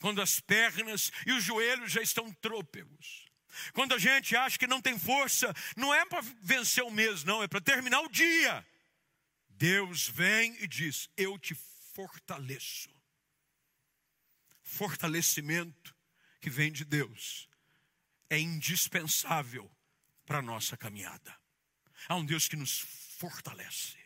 quando 0.00 0.22
as 0.22 0.38
pernas 0.38 1.10
e 1.26 1.32
os 1.32 1.42
joelhos 1.42 1.90
já 1.90 2.00
estão 2.00 2.32
trôpegos, 2.34 3.21
quando 3.72 3.94
a 3.94 3.98
gente 3.98 4.36
acha 4.36 4.58
que 4.58 4.66
não 4.66 4.80
tem 4.80 4.98
força, 4.98 5.52
não 5.76 5.92
é 5.92 6.04
para 6.06 6.20
vencer 6.42 6.82
o 6.84 6.90
mês, 6.90 7.24
não, 7.24 7.42
é 7.42 7.48
para 7.48 7.60
terminar 7.60 8.00
o 8.00 8.08
dia. 8.08 8.66
Deus 9.50 10.08
vem 10.08 10.56
e 10.60 10.66
diz: 10.66 11.08
Eu 11.16 11.38
te 11.38 11.54
fortaleço. 11.94 12.90
Fortalecimento 14.62 15.94
que 16.40 16.48
vem 16.48 16.72
de 16.72 16.84
Deus 16.84 17.48
é 18.30 18.38
indispensável 18.38 19.70
para 20.24 20.38
a 20.38 20.42
nossa 20.42 20.76
caminhada. 20.76 21.36
Há 22.08 22.16
um 22.16 22.24
Deus 22.24 22.48
que 22.48 22.56
nos 22.56 22.80
fortalece. 23.18 24.02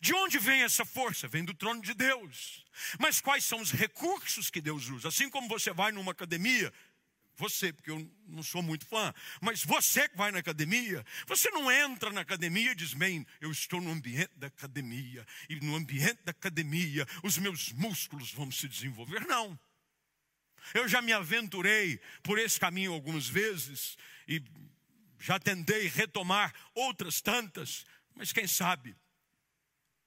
De 0.00 0.14
onde 0.14 0.38
vem 0.38 0.62
essa 0.62 0.84
força? 0.84 1.28
Vem 1.28 1.44
do 1.44 1.52
trono 1.52 1.82
de 1.82 1.92
Deus. 1.92 2.64
Mas 2.98 3.20
quais 3.20 3.44
são 3.44 3.60
os 3.60 3.72
recursos 3.72 4.48
que 4.48 4.60
Deus 4.60 4.88
usa? 4.88 5.08
Assim 5.08 5.28
como 5.28 5.48
você 5.48 5.72
vai 5.72 5.92
numa 5.92 6.12
academia, 6.12 6.72
você, 7.36 7.72
porque 7.72 7.90
eu 7.90 8.10
não 8.26 8.42
sou 8.42 8.62
muito 8.62 8.86
fã, 8.86 9.12
mas 9.40 9.64
você 9.64 10.08
que 10.08 10.16
vai 10.16 10.30
na 10.30 10.38
academia, 10.38 11.04
você 11.26 11.50
não 11.50 11.70
entra 11.70 12.10
na 12.10 12.22
academia 12.22 12.72
e 12.72 12.74
diz, 12.74 12.94
bem, 12.94 13.26
eu 13.40 13.50
estou 13.50 13.80
no 13.80 13.90
ambiente 13.90 14.32
da 14.36 14.46
academia, 14.46 15.26
e 15.48 15.56
no 15.56 15.76
ambiente 15.76 16.22
da 16.24 16.30
academia 16.30 17.06
os 17.22 17.38
meus 17.38 17.72
músculos 17.72 18.32
vão 18.32 18.50
se 18.50 18.68
desenvolver. 18.68 19.26
Não. 19.26 19.58
Eu 20.74 20.88
já 20.88 21.00
me 21.00 21.12
aventurei 21.12 22.00
por 22.22 22.38
esse 22.38 22.58
caminho 22.58 22.92
algumas 22.92 23.28
vezes 23.28 23.96
e 24.26 24.42
já 25.18 25.38
tentei 25.38 25.88
retomar 25.88 26.54
outras 26.74 27.20
tantas, 27.20 27.84
mas 28.14 28.32
quem 28.32 28.46
sabe 28.46 28.96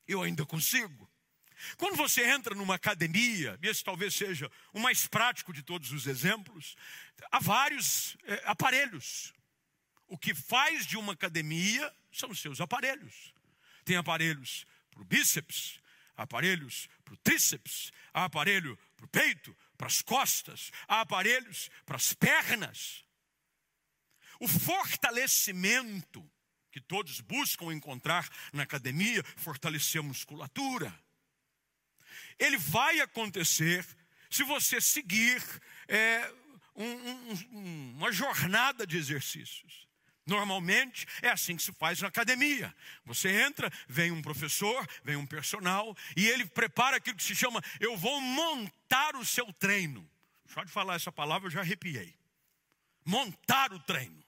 eu 0.08 0.22
ainda 0.22 0.46
consigo. 0.46 1.10
Quando 1.78 1.95
você 1.95 2.24
entra 2.24 2.56
numa 2.56 2.76
academia, 2.76 3.58
e 3.62 3.67
esse 3.67 3.84
talvez 3.84 4.13
seja 4.13 4.50
o 4.74 4.80
mais 4.80 5.08
prático 5.08 5.54
de 5.54 5.62
todos 5.62 5.91
os 5.91 6.08
exemplos, 6.08 6.76
há 7.32 7.39
vários 7.39 8.17
é, 8.24 8.41
aparelhos. 8.45 9.34
O 10.08 10.17
que 10.17 10.34
faz 10.34 10.86
de 10.86 10.98
uma 10.98 11.13
academia 11.13 11.93
são 12.12 12.30
os 12.30 12.39
seus 12.39 12.60
aparelhos. 12.62 13.34
Tem 13.86 13.95
aparelhos 13.95 14.65
para 14.91 15.02
o 15.02 15.06
bíceps, 15.06 15.80
aparelhos 16.15 16.89
para 17.06 17.13
o 17.13 17.17
tríceps, 17.17 17.91
há 18.13 18.26
aparelho 18.26 18.78
para 18.98 19.06
o 19.06 19.10
peito, 19.10 19.56
para 19.78 19.88
as 19.88 20.02
costas, 20.02 20.72
há 20.88 21.02
aparelhos 21.02 21.69
para 21.86 21.95
as 21.95 22.13
pernas. 22.13 23.06
O 24.39 24.48
fortalecimento 24.48 26.30
que 26.72 26.80
todos 26.80 27.19
buscam 27.22 27.74
encontrar 27.74 28.30
na 28.54 28.63
academia, 28.63 29.24
fortalecer 29.36 30.02
a 30.02 30.04
musculatura. 30.04 30.93
Ele 32.39 32.58
vai 32.58 32.99
acontecer 33.02 33.86
se 34.30 34.43
você 34.43 34.80
seguir 34.80 35.43
é, 35.88 36.32
um, 36.75 36.86
um, 36.86 37.95
uma 37.97 38.12
jornada 38.12 38.88
de 38.88 38.97
exercícios. 38.97 39.88
Normalmente 40.25 41.08
é 41.23 41.30
assim 41.30 41.56
que 41.58 41.63
se 41.63 41.73
faz 41.73 41.99
na 42.02 42.08
academia. 42.08 42.73
Você 43.04 43.30
entra, 43.30 43.71
vem 43.88 44.12
um 44.12 44.21
professor, 44.21 44.88
vem 45.04 45.15
um 45.15 45.25
personal, 45.25 45.97
e 46.15 46.28
ele 46.28 46.45
prepara 46.45 46.97
aquilo 46.97 47.17
que 47.17 47.23
se 47.23 47.36
chama: 47.36 47.62
eu 47.80 47.97
vou 47.97 48.21
montar 48.21 49.15
o 49.15 49.25
seu 49.25 49.52
treino. 49.54 50.08
Só 50.54 50.63
de 50.63 50.71
falar 50.71 50.95
essa 50.95 51.12
palavra 51.12 51.47
eu 51.47 51.52
já 51.52 51.62
arrepiei. 51.62 52.15
Montar 53.04 53.73
o 53.73 53.80
treino. 53.80 54.18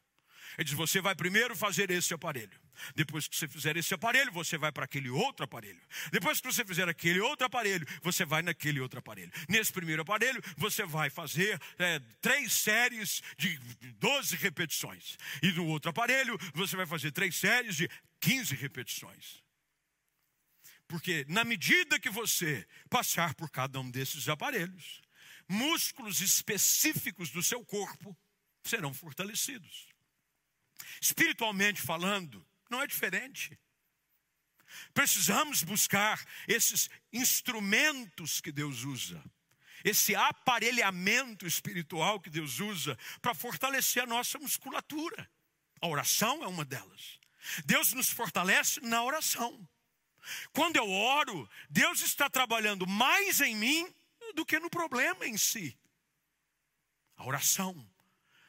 Ele 0.62 0.66
diz: 0.66 0.78
você 0.78 1.02
vai 1.02 1.16
primeiro 1.16 1.56
fazer 1.56 1.90
esse 1.90 2.14
aparelho. 2.14 2.62
Depois 2.96 3.28
que 3.28 3.36
você 3.36 3.48
fizer 3.48 3.76
esse 3.78 3.94
aparelho, 3.94 4.32
você 4.32 4.58
vai 4.58 4.72
para 4.72 4.86
aquele 4.86 5.10
outro 5.10 5.44
aparelho. 5.44 5.82
Depois 6.12 6.40
que 6.40 6.52
você 6.52 6.64
fizer 6.64 6.88
aquele 6.88 7.20
outro 7.20 7.48
aparelho, 7.48 7.86
você 8.02 8.24
vai 8.26 8.44
naquele 8.44 8.80
outro 8.80 9.00
aparelho. 9.00 9.32
Nesse 9.50 9.74
primeiro 9.74 10.04
aparelho, 10.04 10.42
você 10.56 10.86
vai 10.86 11.10
fazer 11.10 11.60
é, 11.80 12.00
três 12.22 12.54
séries 12.54 13.24
de 13.38 13.58
12 14.00 14.36
repetições. 14.36 15.18
E 15.42 15.52
no 15.52 15.66
outro 15.66 15.90
aparelho, 15.90 16.38
você 16.54 16.76
vai 16.76 16.86
fazer 16.86 17.12
três 17.12 17.36
séries 17.36 17.76
de 17.76 17.90
15 18.20 18.56
repetições. 18.56 19.42
Porque 20.88 21.26
na 21.28 21.44
medida 21.44 22.00
que 22.00 22.10
você 22.10 22.68
passar 22.90 23.34
por 23.34 23.50
cada 23.50 23.80
um 23.80 23.90
desses 23.90 24.30
aparelhos, 24.30 25.02
músculos 25.48 26.22
específicos 26.22 27.32
do 27.32 27.42
seu 27.42 27.66
corpo 27.66 28.16
serão 28.64 28.94
fortalecidos. 28.94 29.91
Espiritualmente 31.00 31.82
falando, 31.82 32.46
não 32.70 32.82
é 32.82 32.88
diferente. 32.88 33.58
Precisamos 34.94 35.64
buscar 35.64 36.24
esses 36.48 36.90
instrumentos 37.12 38.40
que 38.40 38.52
Deus 38.52 38.84
usa, 38.84 39.22
esse 39.84 40.16
aparelhamento 40.16 41.46
espiritual 41.46 42.20
que 42.20 42.30
Deus 42.30 42.60
usa 42.60 42.98
para 43.22 43.34
fortalecer 43.34 44.04
a 44.04 44.08
nossa 44.08 44.40
musculatura. 44.40 45.30
A 45.82 45.88
oração 45.88 46.44
é 46.44 46.48
uma 46.48 46.64
delas. 46.64 47.20
Deus 47.66 47.92
nos 47.94 48.10
fortalece 48.10 48.80
na 48.82 49.04
oração. 49.04 49.68
Quando 50.54 50.76
eu 50.76 50.90
oro, 50.90 51.50
Deus 51.70 52.02
está 52.02 52.30
trabalhando 52.30 52.86
mais 52.86 53.42
em 53.42 53.56
mim 53.56 53.94
do 54.36 54.46
que 54.46 54.60
no 54.60 54.70
problema 54.70 55.26
em 55.26 55.36
si. 55.36 55.78
A 57.18 57.26
oração, 57.26 57.90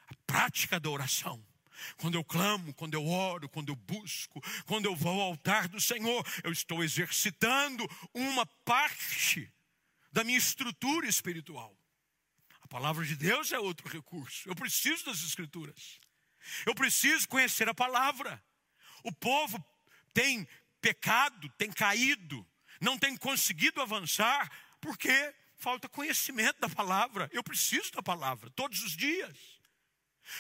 a 0.07 0.15
prática 0.27 0.79
da 0.79 0.91
oração 0.91 1.45
quando 1.97 2.15
eu 2.15 2.25
clamo, 2.25 2.75
quando 2.75 2.95
eu 2.95 3.07
oro, 3.07 3.49
quando 3.49 3.71
eu 3.71 3.77
busco, 3.77 4.43
quando 4.67 4.87
eu 4.87 4.95
vou 4.95 5.21
ao 5.21 5.29
altar 5.29 5.69
do 5.69 5.81
Senhor, 5.81 6.27
eu 6.45 6.53
estou 6.53 6.83
exercitando 6.83 7.89
uma 8.15 8.47
parte 8.65 9.53
da 10.13 10.25
minha 10.25 10.39
estrutura 10.39 11.07
espiritual. 11.07 11.77
A 12.61 12.69
palavra 12.69 13.05
de 13.05 13.17
Deus 13.17 13.53
é 13.53 13.59
outro 13.59 13.89
recurso. 13.89 14.49
Eu 14.49 14.55
preciso 14.55 15.05
das 15.07 15.23
Escrituras. 15.23 16.01
Eu 16.67 16.75
preciso 16.75 17.29
conhecer 17.29 17.69
a 17.69 17.75
palavra. 17.75 18.43
O 19.03 19.13
povo 19.13 19.63
tem 20.13 20.47
pecado, 20.81 21.49
tem 21.57 21.71
caído, 21.71 22.47
não 22.81 22.99
tem 22.99 23.17
conseguido 23.17 23.81
avançar, 23.81 24.51
porque 24.81 25.35
falta 25.57 25.89
conhecimento 25.89 26.61
da 26.61 26.69
palavra. 26.69 27.31
Eu 27.33 27.43
preciso 27.43 27.93
da 27.93 28.03
palavra 28.03 28.51
todos 28.51 28.83
os 28.83 28.97
dias. 28.97 29.52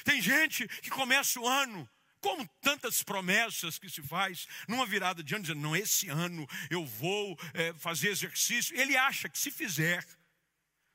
Tem 0.05 0.21
gente 0.21 0.67
que 0.69 0.91
começa 0.91 1.41
o 1.41 1.47
ano 1.47 1.89
como 2.21 2.49
tantas 2.61 3.03
promessas 3.03 3.79
que 3.79 3.91
se 3.91 4.01
faz, 4.01 4.47
numa 4.69 4.87
virada 4.87 5.23
de 5.23 5.35
ano, 5.35 5.43
dizendo: 5.43 5.61
não, 5.61 5.77
esse 5.77 6.09
ano 6.09 6.47
eu 6.71 6.87
vou 6.87 7.39
é, 7.53 7.75
fazer 7.75 8.09
exercício. 8.09 8.79
Ele 8.81 8.97
acha 8.97 9.29
que 9.29 9.39
se 9.39 9.51
fizer 9.51 10.07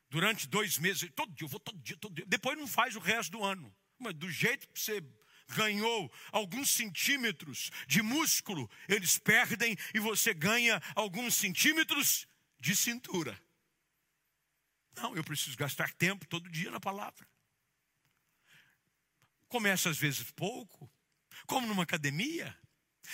durante 0.09 0.47
dois 0.47 0.77
meses, 0.77 1.11
todo 1.13 1.33
dia, 1.33 1.45
eu 1.45 1.49
vou 1.49 1.59
todo 1.59 1.77
dia, 1.79 1.97
todo 1.97 2.15
dia, 2.15 2.25
depois 2.25 2.57
não 2.57 2.67
faz 2.67 2.95
o 2.95 2.99
resto 2.99 3.31
do 3.31 3.43
ano. 3.43 3.75
Mas 3.99 4.13
do 4.13 4.31
jeito 4.31 4.67
que 4.69 4.79
você 4.79 5.03
ganhou 5.49 6.11
alguns 6.31 6.69
centímetros 6.69 7.71
de 7.87 8.01
músculo, 8.01 8.69
eles 8.87 9.17
perdem 9.17 9.77
e 9.93 9.99
você 9.99 10.33
ganha 10.33 10.81
alguns 10.95 11.35
centímetros 11.35 12.27
de 12.59 12.75
cintura. 12.75 13.39
Não, 14.95 15.15
eu 15.15 15.23
preciso 15.23 15.55
gastar 15.57 15.93
tempo 15.93 16.25
todo 16.25 16.49
dia 16.49 16.71
na 16.71 16.79
palavra. 16.79 17.27
Começa 19.47 19.89
às 19.89 19.97
vezes 19.97 20.31
pouco, 20.31 20.89
como 21.45 21.67
numa 21.67 21.83
academia. 21.83 22.55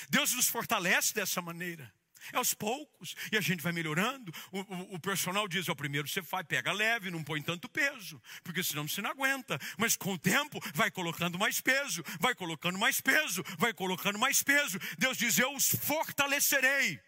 Deus 0.09 0.33
nos 0.33 0.47
fortalece 0.47 1.13
dessa 1.13 1.41
maneira. 1.41 1.93
É 2.31 2.37
aos 2.37 2.53
poucos, 2.53 3.15
e 3.31 3.37
a 3.37 3.41
gente 3.41 3.61
vai 3.61 3.73
melhorando. 3.73 4.31
O, 4.51 4.59
o, 4.59 4.95
o 4.95 4.99
personal 4.99 5.47
diz: 5.47 5.67
ao 5.67 5.75
primeiro 5.75 6.07
você 6.07 6.21
vai, 6.21 6.43
pega 6.43 6.71
leve, 6.71 7.11
não 7.11 7.23
põe 7.23 7.41
tanto 7.41 7.67
peso, 7.67 8.21
porque 8.43 8.63
senão 8.63 8.87
você 8.87 9.01
não 9.01 9.09
aguenta. 9.09 9.59
Mas 9.77 9.97
com 9.97 10.13
o 10.13 10.17
tempo, 10.17 10.59
vai 10.73 10.89
colocando 10.89 11.37
mais 11.37 11.59
peso, 11.59 12.03
vai 12.19 12.33
colocando 12.33 12.79
mais 12.79 13.01
peso, 13.01 13.43
vai 13.57 13.73
colocando 13.73 14.17
mais 14.17 14.41
peso. 14.41 14.79
Deus 14.97 15.17
diz: 15.17 15.37
Eu 15.37 15.53
os 15.53 15.69
fortalecerei. 15.75 17.01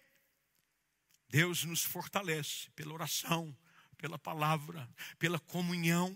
Deus 1.29 1.63
nos 1.63 1.83
fortalece 1.83 2.69
pela 2.71 2.93
oração, 2.93 3.55
pela 3.97 4.19
palavra, 4.19 4.89
pela 5.17 5.39
comunhão. 5.39 6.15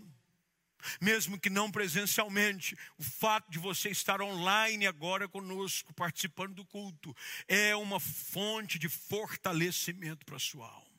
Mesmo 1.01 1.39
que 1.39 1.49
não 1.49 1.71
presencialmente, 1.71 2.77
o 2.97 3.03
fato 3.03 3.49
de 3.51 3.59
você 3.59 3.89
estar 3.89 4.21
online 4.21 4.87
agora 4.87 5.27
conosco, 5.27 5.93
participando 5.93 6.55
do 6.55 6.65
culto, 6.65 7.15
é 7.47 7.75
uma 7.75 7.99
fonte 7.99 8.79
de 8.79 8.87
fortalecimento 8.87 10.25
para 10.25 10.37
a 10.37 10.39
sua 10.39 10.67
alma. 10.67 10.89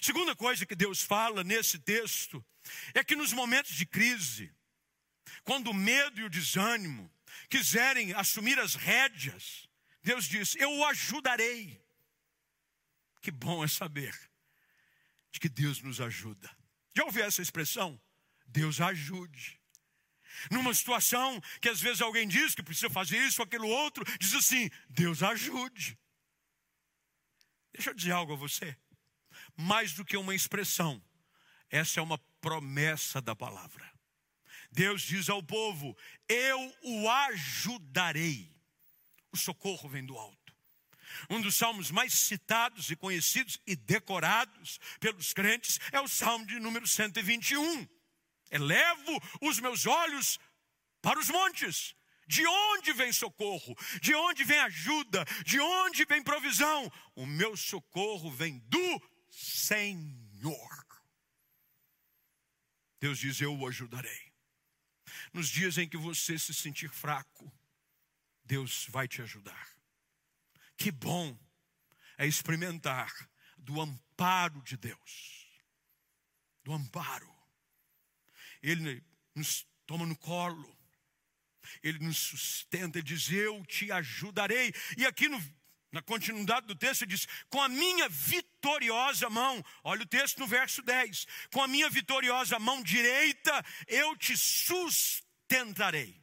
Segunda 0.00 0.34
coisa 0.34 0.66
que 0.66 0.74
Deus 0.74 1.02
fala 1.02 1.44
nesse 1.44 1.78
texto 1.78 2.44
é 2.94 3.04
que 3.04 3.16
nos 3.16 3.32
momentos 3.32 3.72
de 3.72 3.86
crise, 3.86 4.52
quando 5.42 5.70
o 5.70 5.74
medo 5.74 6.20
e 6.20 6.24
o 6.24 6.30
desânimo 6.30 7.10
quiserem 7.48 8.12
assumir 8.12 8.58
as 8.58 8.74
rédeas, 8.74 9.68
Deus 10.02 10.26
diz: 10.26 10.54
Eu 10.56 10.70
o 10.70 10.84
ajudarei. 10.84 11.82
Que 13.20 13.30
bom 13.30 13.64
é 13.64 13.68
saber 13.68 14.14
de 15.30 15.40
que 15.40 15.48
Deus 15.48 15.80
nos 15.80 16.00
ajuda. 16.00 16.50
Já 16.94 17.04
ouviu 17.04 17.24
essa 17.24 17.42
expressão? 17.42 18.00
Deus 18.54 18.80
ajude. 18.80 19.60
Numa 20.48 20.72
situação 20.72 21.40
que 21.60 21.68
às 21.68 21.80
vezes 21.80 22.00
alguém 22.00 22.28
diz 22.28 22.54
que 22.54 22.62
precisa 22.62 22.88
fazer 22.88 23.18
isso 23.18 23.42
ou 23.42 23.46
aquilo 23.46 23.68
outro, 23.68 24.04
diz 24.18 24.32
assim: 24.32 24.70
Deus 24.88 25.22
ajude. 25.22 25.98
Deixa 27.72 27.90
eu 27.90 27.94
dizer 27.94 28.12
algo 28.12 28.34
a 28.34 28.36
você. 28.36 28.76
Mais 29.56 29.92
do 29.92 30.04
que 30.04 30.16
uma 30.16 30.34
expressão, 30.34 31.02
essa 31.68 31.98
é 31.98 32.02
uma 32.02 32.18
promessa 32.40 33.20
da 33.20 33.34
palavra. 33.34 33.92
Deus 34.70 35.02
diz 35.02 35.28
ao 35.28 35.42
povo: 35.42 35.96
Eu 36.28 36.76
o 36.82 37.10
ajudarei. 37.10 38.54
O 39.32 39.36
socorro 39.36 39.88
vem 39.88 40.06
do 40.06 40.16
alto. 40.16 40.54
Um 41.28 41.40
dos 41.40 41.56
salmos 41.56 41.90
mais 41.90 42.12
citados 42.14 42.88
e 42.90 42.96
conhecidos 42.96 43.58
e 43.66 43.74
decorados 43.74 44.78
pelos 45.00 45.32
crentes 45.32 45.80
é 45.90 46.00
o 46.00 46.06
salmo 46.06 46.46
de 46.46 46.60
número 46.60 46.86
121. 46.86 47.93
Elevo 48.50 49.20
os 49.40 49.58
meus 49.60 49.86
olhos 49.86 50.38
para 51.00 51.18
os 51.18 51.28
montes. 51.28 51.94
De 52.26 52.46
onde 52.46 52.92
vem 52.92 53.12
socorro? 53.12 53.76
De 54.00 54.14
onde 54.14 54.44
vem 54.44 54.58
ajuda? 54.60 55.24
De 55.44 55.60
onde 55.60 56.04
vem 56.04 56.22
provisão? 56.22 56.90
O 57.14 57.26
meu 57.26 57.56
socorro 57.56 58.30
vem 58.30 58.58
do 58.60 59.02
Senhor. 59.28 60.84
Deus 62.98 63.18
diz: 63.18 63.40
Eu 63.40 63.54
o 63.54 63.66
ajudarei. 63.66 64.32
Nos 65.32 65.48
dias 65.48 65.76
em 65.76 65.88
que 65.88 65.96
você 65.96 66.38
se 66.38 66.54
sentir 66.54 66.88
fraco, 66.88 67.52
Deus 68.44 68.86
vai 68.88 69.06
te 69.06 69.20
ajudar. 69.20 69.68
Que 70.76 70.90
bom 70.90 71.38
é 72.16 72.26
experimentar 72.26 73.12
do 73.58 73.80
amparo 73.80 74.62
de 74.62 74.76
Deus. 74.76 75.46
Do 76.62 76.72
amparo. 76.72 77.33
Ele 78.64 79.04
nos 79.34 79.66
toma 79.86 80.06
no 80.06 80.16
colo. 80.16 80.74
Ele 81.82 81.98
nos 81.98 82.16
sustenta, 82.16 82.98
ele 82.98 83.06
diz: 83.06 83.30
Eu 83.30 83.64
te 83.66 83.92
ajudarei. 83.92 84.72
E 84.96 85.04
aqui 85.04 85.28
no, 85.28 85.40
na 85.92 86.00
continuidade 86.02 86.66
do 86.66 86.74
texto, 86.74 87.02
ele 87.02 87.12
diz: 87.12 87.26
Com 87.48 87.60
a 87.60 87.68
minha 87.68 88.08
vitoriosa 88.08 89.28
mão, 89.28 89.62
olha 89.82 90.02
o 90.02 90.06
texto 90.06 90.38
no 90.38 90.46
verso 90.46 90.82
10: 90.82 91.26
Com 91.52 91.62
a 91.62 91.68
minha 91.68 91.90
vitoriosa 91.90 92.58
mão 92.58 92.82
direita, 92.82 93.64
eu 93.86 94.16
te 94.16 94.36
sustentarei. 94.36 96.22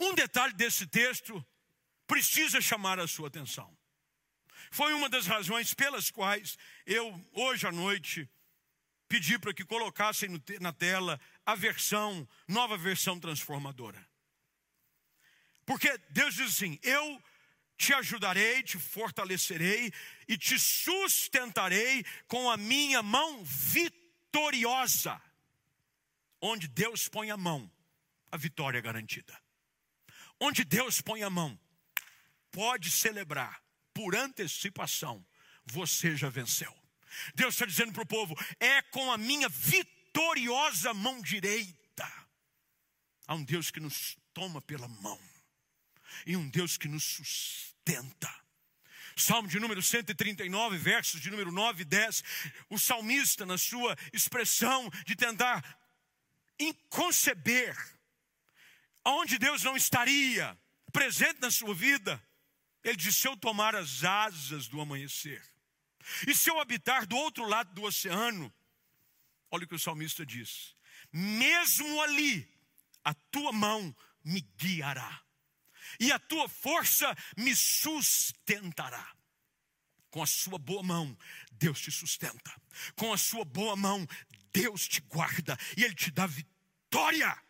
Um 0.00 0.14
detalhe 0.14 0.54
desse 0.54 0.86
texto 0.86 1.44
precisa 2.06 2.60
chamar 2.60 2.98
a 2.98 3.06
sua 3.06 3.28
atenção. 3.28 3.76
Foi 4.70 4.92
uma 4.94 5.08
das 5.08 5.26
razões 5.26 5.74
pelas 5.74 6.10
quais 6.10 6.56
eu, 6.86 7.12
hoje 7.32 7.66
à 7.66 7.72
noite, 7.72 8.28
pedi 9.10 9.36
para 9.40 9.52
que 9.52 9.64
colocassem 9.64 10.40
na 10.60 10.72
tela 10.72 11.20
a 11.44 11.56
versão, 11.56 12.26
nova 12.46 12.78
versão 12.78 13.18
transformadora. 13.18 14.08
Porque 15.66 15.98
Deus 16.10 16.34
diz 16.36 16.54
assim: 16.54 16.78
Eu 16.80 17.20
te 17.76 17.92
ajudarei, 17.92 18.62
te 18.62 18.78
fortalecerei 18.78 19.92
e 20.28 20.38
te 20.38 20.56
sustentarei 20.60 22.04
com 22.28 22.48
a 22.48 22.56
minha 22.56 23.02
mão 23.02 23.44
vitoriosa. 23.44 25.20
Onde 26.40 26.68
Deus 26.68 27.08
põe 27.08 27.32
a 27.32 27.36
mão, 27.36 27.70
a 28.30 28.36
vitória 28.36 28.78
é 28.78 28.82
garantida. 28.82 29.36
Onde 30.38 30.64
Deus 30.64 31.00
põe 31.00 31.24
a 31.24 31.28
mão, 31.28 31.58
pode 32.52 32.92
celebrar 32.92 33.60
por 33.92 34.14
antecipação, 34.14 35.26
você 35.64 36.16
já 36.16 36.30
venceu. 36.30 36.79
Deus 37.34 37.54
está 37.54 37.66
dizendo 37.66 37.92
para 37.92 38.02
o 38.02 38.06
povo: 38.06 38.34
é 38.58 38.82
com 38.82 39.10
a 39.12 39.18
minha 39.18 39.48
vitoriosa 39.48 40.94
mão 40.94 41.20
direita. 41.20 42.10
Há 43.26 43.34
um 43.34 43.44
Deus 43.44 43.70
que 43.70 43.80
nos 43.80 44.16
toma 44.32 44.60
pela 44.60 44.88
mão, 44.88 45.20
e 46.26 46.36
um 46.36 46.48
Deus 46.48 46.76
que 46.76 46.88
nos 46.88 47.04
sustenta. 47.04 48.34
Salmo 49.16 49.48
de 49.48 49.60
número 49.60 49.82
139, 49.82 50.78
versos 50.78 51.20
de 51.20 51.30
número 51.30 51.52
9 51.52 51.82
e 51.82 51.84
10. 51.84 52.22
O 52.70 52.78
salmista, 52.78 53.44
na 53.44 53.58
sua 53.58 53.96
expressão 54.12 54.88
de 55.04 55.14
tentar 55.14 55.62
conceber 56.88 57.76
aonde 59.04 59.38
Deus 59.38 59.62
não 59.62 59.76
estaria 59.76 60.58
presente 60.92 61.40
na 61.40 61.50
sua 61.50 61.74
vida, 61.74 62.22
ele 62.82 62.96
diz: 62.96 63.16
Se 63.16 63.28
eu 63.28 63.36
tomar 63.36 63.74
as 63.74 64.04
asas 64.04 64.68
do 64.68 64.80
amanhecer, 64.80 65.42
e 66.26 66.34
se 66.34 66.50
eu 66.50 66.60
habitar 66.60 67.06
do 67.06 67.16
outro 67.16 67.46
lado 67.46 67.72
do 67.72 67.82
oceano, 67.82 68.52
olha 69.50 69.64
o 69.64 69.68
que 69.68 69.74
o 69.74 69.78
salmista 69.78 70.24
diz: 70.24 70.74
mesmo 71.12 72.00
ali, 72.02 72.48
a 73.04 73.14
tua 73.14 73.52
mão 73.52 73.94
me 74.24 74.40
guiará, 74.56 75.22
e 75.98 76.12
a 76.12 76.18
tua 76.18 76.48
força 76.48 77.14
me 77.36 77.54
sustentará. 77.54 79.14
Com 80.10 80.22
a 80.22 80.26
sua 80.26 80.58
boa 80.58 80.82
mão, 80.82 81.16
Deus 81.52 81.80
te 81.80 81.90
sustenta. 81.92 82.52
Com 82.96 83.12
a 83.12 83.18
sua 83.18 83.44
boa 83.44 83.76
mão, 83.76 84.04
Deus 84.52 84.88
te 84.88 85.00
guarda 85.02 85.56
e 85.76 85.84
Ele 85.84 85.94
te 85.94 86.10
dá 86.10 86.26
vitória. 86.26 87.40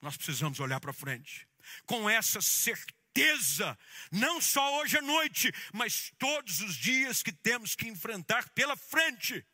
Nós 0.00 0.16
precisamos 0.16 0.58
olhar 0.58 0.80
para 0.80 0.94
frente 0.94 1.46
com 1.84 2.08
essa 2.08 2.40
certeza 2.40 2.95
certeza, 3.16 3.78
não 4.12 4.40
só 4.40 4.78
hoje 4.78 4.98
à 4.98 5.02
noite, 5.02 5.50
mas 5.72 6.12
todos 6.18 6.60
os 6.60 6.76
dias 6.76 7.22
que 7.22 7.32
temos 7.32 7.74
que 7.74 7.88
enfrentar 7.88 8.48
pela 8.50 8.76
frente, 8.76 9.44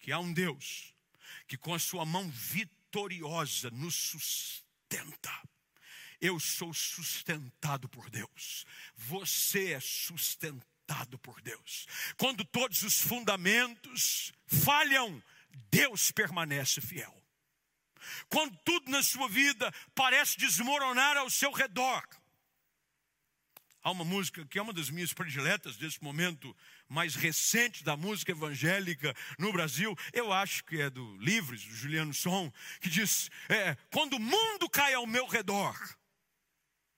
que 0.00 0.10
há 0.10 0.18
um 0.18 0.32
Deus 0.32 0.94
que 1.46 1.56
com 1.56 1.72
a 1.72 1.78
sua 1.78 2.04
mão 2.04 2.28
vitoriosa 2.28 3.70
nos 3.70 3.94
sustenta. 3.94 5.30
Eu 6.20 6.40
sou 6.40 6.74
sustentado 6.74 7.88
por 7.88 8.10
Deus, 8.10 8.66
você 8.96 9.72
é 9.72 9.80
sustentado 9.80 11.18
por 11.18 11.40
Deus. 11.40 11.86
Quando 12.16 12.44
todos 12.44 12.82
os 12.82 12.98
fundamentos 13.00 14.32
falham, 14.46 15.22
Deus 15.70 16.10
permanece 16.10 16.80
fiel. 16.80 17.14
Quando 18.28 18.56
tudo 18.64 18.90
na 18.90 19.02
sua 19.02 19.28
vida 19.28 19.72
parece 19.94 20.36
desmoronar 20.38 21.16
ao 21.16 21.30
seu 21.30 21.52
redor, 21.52 22.04
Há 23.86 23.92
uma 23.92 24.04
música 24.04 24.44
que 24.44 24.58
é 24.58 24.62
uma 24.62 24.72
das 24.72 24.90
minhas 24.90 25.12
prediletas 25.12 25.76
desse 25.76 26.02
momento 26.02 26.52
mais 26.88 27.14
recente 27.14 27.84
da 27.84 27.96
música 27.96 28.32
evangélica 28.32 29.14
no 29.38 29.52
Brasil. 29.52 29.96
Eu 30.12 30.32
acho 30.32 30.64
que 30.64 30.80
é 30.80 30.90
do 30.90 31.16
Livres, 31.18 31.64
do 31.64 31.72
Juliano 31.72 32.12
Som, 32.12 32.52
que 32.80 32.90
diz: 32.90 33.30
é, 33.48 33.76
Quando 33.92 34.14
o 34.14 34.18
mundo 34.18 34.68
cai 34.68 34.92
ao 34.94 35.06
meu 35.06 35.24
redor, 35.28 35.78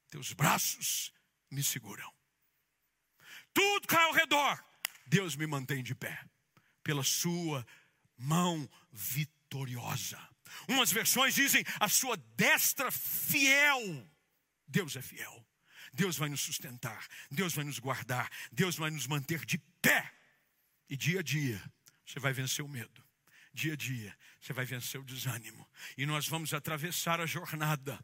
teus 0.09 0.33
braços 0.33 1.13
me 1.51 1.63
seguram. 1.63 2.11
Tudo 3.53 3.87
cai 3.87 4.05
ao 4.05 4.15
redor, 4.15 4.59
Deus 5.07 5.37
me 5.37 5.47
mantém 5.47 5.83
de 5.83 5.95
pé, 5.95 6.19
pela 6.83 7.05
sua 7.05 7.67
mão 8.17 8.67
vitoriosa. 8.91 10.19
Umas 10.67 10.91
versões 10.91 11.35
dizem: 11.35 11.63
a 11.79 11.89
sua 11.91 12.17
destra 12.35 12.91
fiel. 12.91 14.11
Deus 14.67 14.97
é 14.97 15.03
fiel. 15.03 15.48
Deus 15.99 16.17
vai 16.17 16.29
nos 16.29 16.43
sustentar, 16.43 17.05
Deus 17.29 17.55
vai 17.55 17.65
nos 17.65 17.81
guardar, 17.81 18.31
Deus 18.53 18.77
vai 18.77 18.89
nos 18.89 19.09
manter 19.09 19.45
de 19.45 19.59
pé. 19.83 20.15
E 20.89 20.97
dia 20.97 21.19
a 21.19 21.23
dia, 21.25 21.61
você 22.07 22.21
vai 22.21 22.33
vencer 22.33 22.65
o 22.65 22.69
medo. 22.69 23.05
Dia 23.53 23.73
a 23.73 23.77
dia, 23.77 24.17
você 24.41 24.53
vai 24.53 24.65
vencer 24.65 25.01
o 25.01 25.05
desânimo. 25.05 25.69
E 25.97 26.07
nós 26.07 26.29
vamos 26.29 26.55
atravessar 26.55 27.21
a 27.21 27.27
jornada 27.27 27.99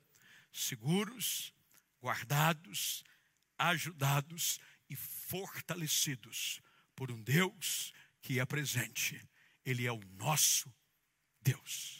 seguros, 0.52 1.54
guardados, 2.02 3.04
ajudados 3.56 4.58
e 4.90 4.96
fortalecidos 4.96 6.60
por 6.96 7.12
um 7.12 7.22
Deus 7.22 7.92
que 8.20 8.40
é 8.40 8.44
presente. 8.44 9.24
Ele 9.64 9.86
é 9.86 9.92
o 9.92 10.02
nosso 10.16 10.68
Deus. 11.40 11.92